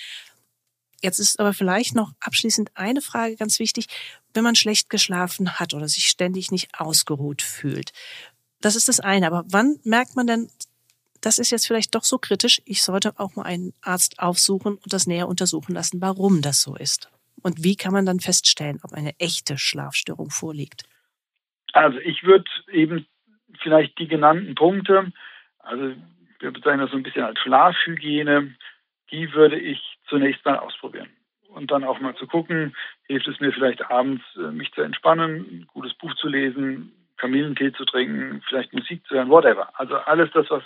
Jetzt 1.00 1.20
ist 1.20 1.38
aber 1.38 1.52
vielleicht 1.52 1.94
noch 1.94 2.12
abschließend 2.18 2.70
eine 2.74 3.02
Frage 3.02 3.36
ganz 3.36 3.60
wichtig. 3.60 3.86
Wenn 4.34 4.42
man 4.42 4.56
schlecht 4.56 4.90
geschlafen 4.90 5.60
hat 5.60 5.74
oder 5.74 5.86
sich 5.86 6.08
ständig 6.08 6.50
nicht 6.50 6.70
ausgeruht 6.76 7.40
fühlt, 7.40 7.92
das 8.60 8.74
ist 8.74 8.88
das 8.88 8.98
eine. 8.98 9.28
Aber 9.28 9.44
wann 9.46 9.78
merkt 9.84 10.16
man 10.16 10.26
denn 10.26 10.50
das 11.26 11.40
ist 11.40 11.50
jetzt 11.50 11.66
vielleicht 11.66 11.96
doch 11.96 12.04
so 12.04 12.18
kritisch, 12.18 12.62
ich 12.66 12.84
sollte 12.84 13.14
auch 13.18 13.34
mal 13.34 13.42
einen 13.42 13.72
Arzt 13.82 14.20
aufsuchen 14.20 14.74
und 14.74 14.92
das 14.92 15.08
näher 15.08 15.26
untersuchen 15.26 15.74
lassen, 15.74 16.00
warum 16.00 16.40
das 16.40 16.62
so 16.62 16.76
ist. 16.76 17.10
Und 17.42 17.64
wie 17.64 17.74
kann 17.74 17.92
man 17.92 18.06
dann 18.06 18.20
feststellen, 18.20 18.78
ob 18.84 18.92
eine 18.92 19.10
echte 19.18 19.58
Schlafstörung 19.58 20.30
vorliegt? 20.30 20.84
Also 21.72 21.98
ich 21.98 22.22
würde 22.22 22.44
eben 22.70 23.08
vielleicht 23.60 23.98
die 23.98 24.06
genannten 24.06 24.54
Punkte, 24.54 25.10
also 25.58 25.96
wir 26.38 26.52
bezeichnen 26.52 26.82
das 26.82 26.92
so 26.92 26.96
ein 26.96 27.02
bisschen 27.02 27.24
als 27.24 27.40
Schlafhygiene, 27.40 28.54
die 29.10 29.32
würde 29.32 29.58
ich 29.58 29.80
zunächst 30.08 30.44
mal 30.44 30.60
ausprobieren. 30.60 31.08
Und 31.48 31.72
dann 31.72 31.82
auch 31.82 31.98
mal 31.98 32.14
zu 32.14 32.28
gucken, 32.28 32.76
hilft 33.08 33.26
es 33.26 33.40
mir 33.40 33.52
vielleicht 33.52 33.90
abends, 33.90 34.22
äh, 34.36 34.52
mich 34.52 34.70
zu 34.74 34.82
entspannen, 34.82 35.40
ein 35.40 35.66
gutes 35.72 35.94
Buch 35.94 36.14
zu 36.14 36.28
lesen, 36.28 36.92
Kamillentee 37.16 37.72
zu 37.72 37.84
trinken, 37.84 38.42
vielleicht 38.48 38.72
Musik 38.72 39.04
zu 39.08 39.14
hören, 39.14 39.28
whatever. 39.28 39.68
Also 39.74 39.96
alles 39.96 40.30
das, 40.32 40.48
was 40.50 40.62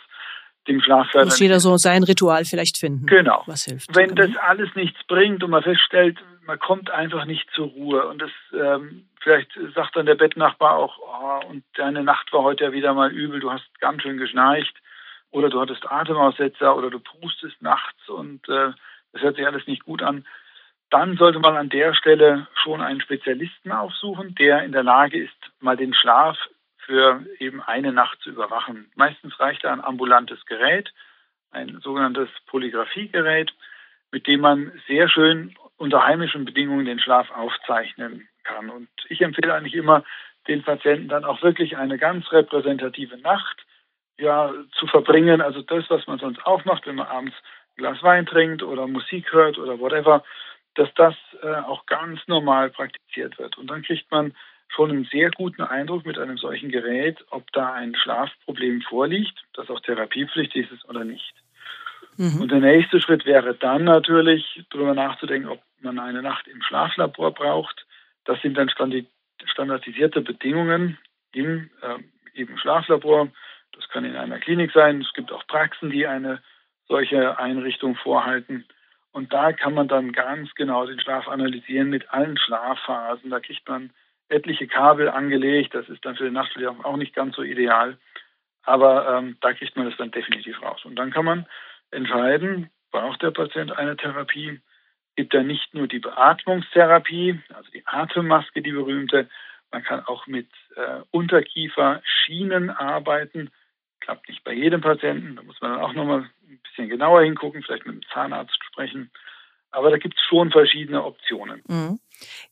dem 0.68 0.80
Schlafförder. 0.80 1.26
Muss 1.26 1.40
jeder 1.40 1.60
so 1.60 1.76
sein 1.76 2.02
Ritual 2.02 2.44
vielleicht 2.44 2.78
finden. 2.78 3.06
Genau. 3.06 3.42
Was 3.46 3.64
hilft. 3.64 3.94
Wenn 3.94 4.14
das 4.14 4.30
alles 4.36 4.74
nichts 4.74 5.02
bringt 5.06 5.42
und 5.42 5.50
man 5.50 5.62
feststellt, 5.62 6.18
man 6.46 6.58
kommt 6.58 6.90
einfach 6.90 7.24
nicht 7.24 7.48
zur 7.54 7.68
Ruhe 7.68 8.06
und 8.06 8.20
das 8.20 8.30
ähm, 8.52 9.06
vielleicht 9.20 9.50
sagt 9.74 9.96
dann 9.96 10.06
der 10.06 10.14
Bettnachbar 10.14 10.76
auch, 10.76 10.98
oh, 10.98 11.48
und 11.48 11.64
deine 11.74 12.02
Nacht 12.02 12.32
war 12.32 12.42
heute 12.42 12.64
ja 12.64 12.72
wieder 12.72 12.94
mal 12.94 13.12
übel, 13.12 13.40
du 13.40 13.50
hast 13.50 13.68
ganz 13.80 14.02
schön 14.02 14.18
geschnarcht 14.18 14.74
oder 15.30 15.48
du 15.48 15.60
hattest 15.60 15.90
Atemaussetzer 15.90 16.76
oder 16.76 16.90
du 16.90 16.98
pustest 16.98 17.60
nachts 17.62 18.08
und 18.08 18.48
äh, 18.48 18.72
das 19.12 19.22
hört 19.22 19.36
sich 19.36 19.46
alles 19.46 19.66
nicht 19.66 19.84
gut 19.84 20.02
an. 20.02 20.26
Dann 20.90 21.16
sollte 21.16 21.38
man 21.38 21.56
an 21.56 21.68
der 21.68 21.94
Stelle 21.94 22.48
schon 22.54 22.80
einen 22.80 23.00
Spezialisten 23.00 23.70
aufsuchen, 23.70 24.34
der 24.34 24.64
in 24.64 24.72
der 24.72 24.82
Lage 24.82 25.22
ist, 25.22 25.36
mal 25.60 25.76
den 25.76 25.94
Schlaf 25.94 26.36
für 26.90 27.24
eben 27.38 27.62
eine 27.62 27.92
Nacht 27.92 28.20
zu 28.20 28.30
überwachen. 28.30 28.90
Meistens 28.96 29.38
reicht 29.38 29.64
ein 29.64 29.80
ambulantes 29.80 30.44
Gerät, 30.46 30.92
ein 31.52 31.78
sogenanntes 31.84 32.28
Polygraphiegerät, 32.46 33.52
mit 34.10 34.26
dem 34.26 34.40
man 34.40 34.72
sehr 34.88 35.08
schön 35.08 35.54
unter 35.76 36.04
heimischen 36.04 36.44
Bedingungen 36.44 36.86
den 36.86 36.98
Schlaf 36.98 37.30
aufzeichnen 37.30 38.28
kann. 38.42 38.70
Und 38.70 38.88
ich 39.08 39.20
empfehle 39.20 39.54
eigentlich 39.54 39.74
immer 39.74 40.02
den 40.48 40.64
Patienten 40.64 41.08
dann 41.08 41.24
auch 41.24 41.40
wirklich 41.42 41.76
eine 41.76 41.96
ganz 41.96 42.30
repräsentative 42.32 43.18
Nacht 43.18 43.64
ja, 44.18 44.52
zu 44.72 44.88
verbringen. 44.88 45.40
Also 45.40 45.62
das, 45.62 45.84
was 45.90 46.08
man 46.08 46.18
sonst 46.18 46.44
auch 46.44 46.64
macht, 46.64 46.88
wenn 46.88 46.96
man 46.96 47.06
abends 47.06 47.36
ein 47.36 47.76
Glas 47.76 48.02
Wein 48.02 48.26
trinkt 48.26 48.64
oder 48.64 48.88
Musik 48.88 49.32
hört 49.32 49.58
oder 49.58 49.78
whatever, 49.78 50.24
dass 50.74 50.92
das 50.94 51.14
äh, 51.40 51.54
auch 51.54 51.86
ganz 51.86 52.18
normal 52.26 52.70
praktiziert 52.70 53.38
wird. 53.38 53.56
Und 53.58 53.68
dann 53.68 53.82
kriegt 53.82 54.10
man 54.10 54.34
schon 54.74 54.90
einen 54.90 55.04
sehr 55.04 55.30
guten 55.30 55.62
Eindruck 55.62 56.06
mit 56.06 56.18
einem 56.18 56.38
solchen 56.38 56.70
Gerät, 56.70 57.18
ob 57.30 57.50
da 57.52 57.72
ein 57.72 57.94
Schlafproblem 57.94 58.82
vorliegt, 58.82 59.34
das 59.54 59.68
auch 59.68 59.80
therapiepflichtig 59.80 60.70
ist 60.70 60.88
oder 60.88 61.04
nicht. 61.04 61.34
Mhm. 62.16 62.40
Und 62.40 62.50
der 62.50 62.60
nächste 62.60 63.00
Schritt 63.00 63.26
wäre 63.26 63.54
dann 63.54 63.84
natürlich, 63.84 64.64
darüber 64.70 64.94
nachzudenken, 64.94 65.48
ob 65.48 65.60
man 65.80 65.98
eine 65.98 66.22
Nacht 66.22 66.46
im 66.48 66.62
Schlaflabor 66.62 67.32
braucht. 67.32 67.86
Das 68.24 68.40
sind 68.42 68.56
dann 68.56 68.70
standardisierte 69.44 70.20
Bedingungen 70.20 70.98
im 71.32 71.70
äh, 71.82 72.38
eben 72.38 72.58
Schlaflabor. 72.58 73.28
Das 73.72 73.88
kann 73.88 74.04
in 74.04 74.16
einer 74.16 74.38
Klinik 74.38 74.72
sein. 74.72 75.00
Es 75.00 75.12
gibt 75.14 75.32
auch 75.32 75.46
Praxen, 75.46 75.90
die 75.90 76.06
eine 76.06 76.42
solche 76.88 77.38
Einrichtung 77.38 77.96
vorhalten. 77.96 78.64
Und 79.12 79.32
da 79.32 79.52
kann 79.52 79.74
man 79.74 79.88
dann 79.88 80.12
ganz 80.12 80.54
genau 80.54 80.86
den 80.86 81.00
Schlaf 81.00 81.26
analysieren 81.26 81.90
mit 81.90 82.10
allen 82.12 82.36
Schlafphasen. 82.36 83.30
Da 83.30 83.40
kriegt 83.40 83.68
man 83.68 83.90
etliche 84.30 84.66
Kabel 84.66 85.08
angelegt. 85.08 85.74
Das 85.74 85.88
ist 85.88 86.04
dann 86.04 86.16
für 86.16 86.24
den 86.24 86.34
Nachtschlaf 86.34 86.84
auch 86.84 86.96
nicht 86.96 87.14
ganz 87.14 87.36
so 87.36 87.42
ideal. 87.42 87.98
Aber 88.62 89.16
ähm, 89.16 89.36
da 89.40 89.52
kriegt 89.52 89.76
man 89.76 89.86
das 89.86 89.96
dann 89.96 90.10
definitiv 90.10 90.60
raus. 90.62 90.84
Und 90.84 90.96
dann 90.96 91.10
kann 91.10 91.24
man 91.24 91.46
entscheiden, 91.90 92.70
braucht 92.90 93.22
der 93.22 93.30
Patient 93.30 93.72
eine 93.72 93.96
Therapie? 93.96 94.60
Gibt 95.16 95.34
er 95.34 95.42
nicht 95.42 95.74
nur 95.74 95.86
die 95.86 95.98
Beatmungstherapie, 95.98 97.40
also 97.54 97.70
die 97.72 97.86
Atemmaske, 97.86 98.62
die 98.62 98.72
berühmte, 98.72 99.28
man 99.72 99.84
kann 99.84 100.04
auch 100.06 100.26
mit 100.26 100.48
äh, 100.76 101.00
Unterkiefer-Schienen 101.10 102.70
arbeiten. 102.70 103.50
Klappt 104.00 104.28
nicht 104.28 104.42
bei 104.42 104.52
jedem 104.52 104.80
Patienten. 104.80 105.36
Da 105.36 105.42
muss 105.42 105.60
man 105.60 105.72
dann 105.72 105.80
auch 105.80 105.92
nochmal 105.92 106.28
ein 106.48 106.60
bisschen 106.62 106.88
genauer 106.88 107.22
hingucken, 107.22 107.62
vielleicht 107.62 107.86
mit 107.86 107.94
dem 107.94 108.08
Zahnarzt 108.12 108.58
sprechen. 108.64 109.10
Aber 109.70 109.90
da 109.90 109.98
gibt 109.98 110.14
es 110.16 110.24
schon 110.28 110.50
verschiedene 110.50 111.04
Optionen. 111.04 111.62
Mhm. 111.68 112.00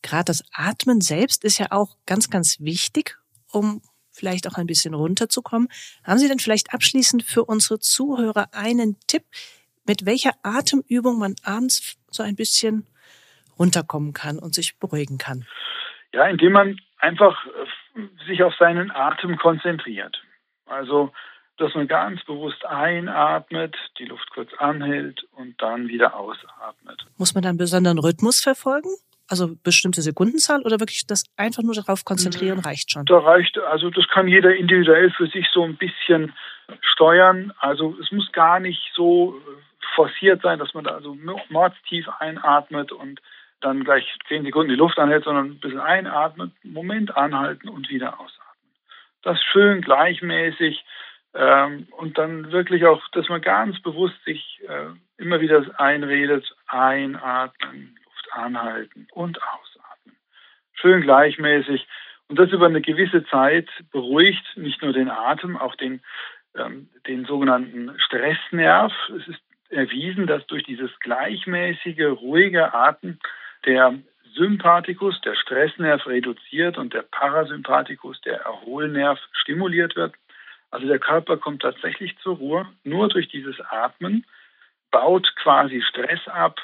Gerade 0.02 0.26
das 0.26 0.44
Atmen 0.52 1.00
selbst 1.00 1.44
ist 1.44 1.58
ja 1.58 1.66
auch 1.70 1.96
ganz, 2.06 2.30
ganz 2.30 2.60
wichtig, 2.60 3.16
um 3.52 3.82
vielleicht 4.10 4.48
auch 4.48 4.54
ein 4.54 4.66
bisschen 4.66 4.94
runterzukommen. 4.94 5.68
Haben 6.04 6.18
Sie 6.18 6.28
denn 6.28 6.38
vielleicht 6.38 6.74
abschließend 6.74 7.22
für 7.22 7.44
unsere 7.44 7.78
Zuhörer 7.78 8.48
einen 8.52 8.96
Tipp, 9.06 9.24
mit 9.86 10.06
welcher 10.06 10.32
Atemübung 10.42 11.18
man 11.18 11.34
abends 11.44 11.96
so 12.10 12.22
ein 12.22 12.36
bisschen 12.36 12.86
runterkommen 13.58 14.12
kann 14.12 14.38
und 14.38 14.54
sich 14.54 14.78
beruhigen 14.78 15.18
kann? 15.18 15.46
Ja, 16.12 16.26
indem 16.26 16.52
man 16.52 16.80
einfach 16.98 17.46
äh, 17.46 18.26
sich 18.26 18.42
auf 18.42 18.54
seinen 18.58 18.90
Atem 18.90 19.36
konzentriert. 19.38 20.20
Also 20.66 21.12
dass 21.58 21.74
man 21.74 21.88
ganz 21.88 22.24
bewusst 22.24 22.64
einatmet, 22.64 23.76
die 23.98 24.04
Luft 24.04 24.30
kurz 24.30 24.50
anhält 24.58 25.24
und 25.32 25.60
dann 25.60 25.88
wieder 25.88 26.16
ausatmet. 26.16 27.04
Muss 27.16 27.34
man 27.34 27.42
dann 27.42 27.50
einen 27.50 27.58
besonderen 27.58 27.98
Rhythmus 27.98 28.40
verfolgen? 28.40 28.88
Also 29.28 29.56
bestimmte 29.62 30.00
Sekundenzahl 30.00 30.62
oder 30.62 30.80
wirklich 30.80 31.06
das 31.06 31.24
einfach 31.36 31.62
nur 31.62 31.74
darauf 31.74 32.04
konzentrieren 32.04 32.60
reicht 32.60 32.92
schon? 32.92 33.04
Da 33.04 33.18
reicht, 33.18 33.58
also 33.58 33.90
das 33.90 34.08
kann 34.08 34.26
jeder 34.26 34.56
individuell 34.56 35.10
für 35.10 35.26
sich 35.26 35.46
so 35.52 35.64
ein 35.64 35.76
bisschen 35.76 36.32
steuern. 36.80 37.52
Also 37.58 37.94
es 38.00 38.10
muss 38.10 38.32
gar 38.32 38.58
nicht 38.58 38.80
so 38.94 39.38
forciert 39.94 40.40
sein, 40.42 40.58
dass 40.58 40.72
man 40.72 40.84
da 40.84 40.92
also 40.92 41.16
mordstief 41.50 42.08
einatmet 42.20 42.92
und 42.92 43.20
dann 43.60 43.84
gleich 43.84 44.06
zehn 44.28 44.44
Sekunden 44.44 44.70
die 44.70 44.76
Luft 44.76 44.98
anhält, 44.98 45.24
sondern 45.24 45.46
ein 45.46 45.60
bisschen 45.60 45.80
einatmet, 45.80 46.52
einen 46.62 46.72
Moment 46.72 47.16
anhalten 47.16 47.68
und 47.68 47.90
wieder 47.90 48.20
ausatmen. 48.20 48.38
das 49.22 49.42
schön 49.42 49.82
gleichmäßig 49.82 50.84
ähm, 51.38 51.86
und 51.92 52.18
dann 52.18 52.50
wirklich 52.50 52.84
auch, 52.84 53.00
dass 53.12 53.28
man 53.28 53.40
ganz 53.40 53.80
bewusst 53.80 54.16
sich 54.24 54.60
äh, 54.66 55.22
immer 55.22 55.40
wieder 55.40 55.64
einredet, 55.78 56.52
einatmen, 56.66 57.96
Luft 58.04 58.32
anhalten 58.32 59.06
und 59.12 59.38
ausatmen. 59.40 60.16
Schön 60.72 61.02
gleichmäßig. 61.02 61.86
Und 62.26 62.40
das 62.40 62.50
über 62.50 62.66
eine 62.66 62.80
gewisse 62.80 63.24
Zeit 63.26 63.68
beruhigt 63.92 64.44
nicht 64.56 64.82
nur 64.82 64.92
den 64.92 65.08
Atem, 65.08 65.56
auch 65.56 65.76
den, 65.76 66.02
ähm, 66.56 66.88
den 67.06 67.24
sogenannten 67.24 67.92
Stressnerv. 68.00 68.92
Es 69.16 69.28
ist 69.28 69.40
erwiesen, 69.70 70.26
dass 70.26 70.44
durch 70.48 70.64
dieses 70.64 70.90
gleichmäßige, 70.98 72.20
ruhige 72.20 72.74
Atmen 72.74 73.20
der 73.64 73.94
Sympathikus, 74.34 75.20
der 75.20 75.36
Stressnerv 75.36 76.04
reduziert 76.08 76.78
und 76.78 76.94
der 76.94 77.02
Parasympathikus, 77.02 78.20
der 78.22 78.40
Erholnerv 78.40 79.20
stimuliert 79.32 79.94
wird. 79.94 80.14
Also 80.70 80.86
der 80.86 80.98
Körper 80.98 81.36
kommt 81.36 81.62
tatsächlich 81.62 82.16
zur 82.18 82.36
Ruhe 82.36 82.66
nur 82.84 83.08
durch 83.08 83.28
dieses 83.28 83.60
Atmen, 83.70 84.24
baut 84.90 85.28
quasi 85.36 85.82
Stress 85.82 86.26
ab, 86.28 86.58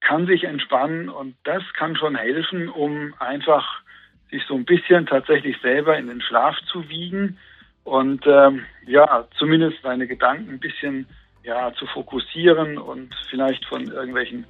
kann 0.00 0.26
sich 0.26 0.44
entspannen 0.44 1.08
und 1.08 1.36
das 1.44 1.62
kann 1.74 1.96
schon 1.96 2.16
helfen, 2.16 2.68
um 2.68 3.14
einfach 3.18 3.82
sich 4.30 4.44
so 4.46 4.54
ein 4.54 4.64
bisschen 4.64 5.06
tatsächlich 5.06 5.56
selber 5.60 5.96
in 5.96 6.08
den 6.08 6.20
Schlaf 6.20 6.56
zu 6.72 6.88
wiegen 6.88 7.38
und 7.84 8.26
ähm, 8.26 8.64
ja, 8.86 9.26
zumindest 9.38 9.82
seine 9.82 10.06
Gedanken 10.06 10.50
ein 10.50 10.60
bisschen 10.60 11.06
ja, 11.44 11.72
zu 11.74 11.86
fokussieren 11.86 12.78
und 12.78 13.14
vielleicht 13.28 13.64
von 13.66 13.84
irgendwelchen 13.88 14.46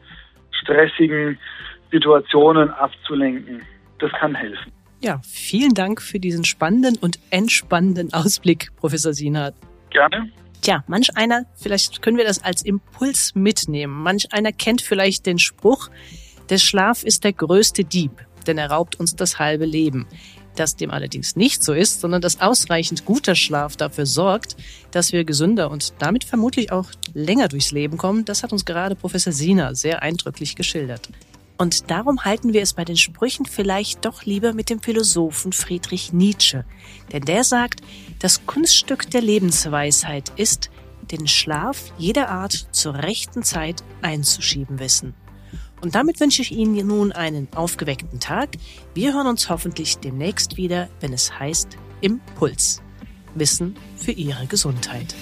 stressigen 0.51 1.39
Situationen 1.91 2.71
abzulenken. 2.71 3.63
Das 3.99 4.13
kann 4.13 4.35
helfen. 4.35 4.73
Ja, 5.03 5.21
vielen 5.25 5.75
Dank 5.75 6.01
für 6.01 6.21
diesen 6.21 6.45
spannenden 6.45 6.97
und 6.97 7.19
entspannenden 7.31 8.13
Ausblick, 8.13 8.71
Professor 8.77 9.13
Sienhardt. 9.13 9.57
Gerne. 9.91 10.31
Tja, 10.61 10.85
manch 10.87 11.17
einer, 11.17 11.45
vielleicht 11.57 12.03
können 12.03 12.17
wir 12.17 12.25
das 12.25 12.45
als 12.45 12.63
Impuls 12.63 13.35
mitnehmen. 13.35 13.93
Manch 13.93 14.33
einer 14.33 14.53
kennt 14.53 14.81
vielleicht 14.81 15.27
den 15.27 15.41
Spruch, 15.41 15.91
der 16.51 16.59
Schlaf 16.59 17.03
ist 17.03 17.25
der 17.25 17.33
größte 17.33 17.83
Dieb, 17.83 18.13
denn 18.47 18.59
er 18.59 18.71
raubt 18.71 18.95
uns 19.01 19.17
das 19.17 19.41
halbe 19.41 19.65
Leben. 19.65 20.07
Dass 20.55 20.77
dem 20.77 20.93
allerdings 20.93 21.35
nicht 21.35 21.65
so 21.65 21.73
ist, 21.73 22.01
sondern 22.01 22.21
dass 22.21 22.41
ausreichend 22.41 23.05
guter 23.05 23.35
Schlaf 23.35 23.77
dafür 23.77 24.07
sorgt, 24.07 24.55
dass 24.93 25.13
wir 25.13 25.25
gesünder 25.25 25.69
und 25.71 25.95
damit 25.99 26.23
vermutlich 26.23 26.71
auch 26.71 26.87
länger 27.13 27.49
durchs 27.49 27.73
Leben 27.73 27.97
kommen, 27.97 28.25
das 28.25 28.45
hat 28.45 28.53
uns 28.53 28.65
gerade 28.65 28.95
Professor 28.95 29.33
Sina 29.33 29.75
sehr 29.75 30.03
eindrücklich 30.03 30.55
geschildert. 30.55 31.09
Und 31.59 31.91
darum 31.91 32.25
halten 32.25 32.53
wir 32.53 32.63
es 32.63 32.73
bei 32.73 32.85
den 32.85 32.97
Sprüchen 32.97 33.47
vielleicht 33.47 34.05
doch 34.05 34.25
lieber 34.25 34.53
mit 34.53 34.71
dem 34.71 34.81
Philosophen 34.81 35.53
Friedrich 35.53 36.13
Nietzsche. 36.13 36.65
Denn 37.13 37.23
der 37.23 37.45
sagt, 37.45 37.83
das 38.19 38.47
Kunststück 38.47 39.11
der 39.11 39.21
Lebensweisheit 39.21 40.33
ist, 40.37 40.71
den 41.11 41.29
Schlaf 41.29 41.93
jeder 41.99 42.31
Art 42.31 42.69
zur 42.73 42.95
rechten 42.95 43.43
Zeit 43.43 43.83
einzuschieben 44.01 44.79
wissen. 44.79 45.15
Und 45.83 45.97
damit 45.97 46.21
wünsche 46.21 46.43
ich 46.43 46.53
Ihnen 46.53 46.87
nun 46.87 47.13
einen 47.13 47.49
aufgeweckten 47.55 48.21
Tag. 48.21 48.51
Wir 48.95 49.15
hören 49.15 49.27
uns 49.27 49.51
hoffentlich 49.51 49.99
demnächst 49.99 50.57
wieder, 50.57 50.89
wenn 51.01 51.13
es 51.13 51.39
heißt 51.39 51.77
Impuls. 52.01 52.81
Wissen 53.35 53.77
für 53.97 54.13
Ihre 54.13 54.47
Gesundheit. 54.47 55.15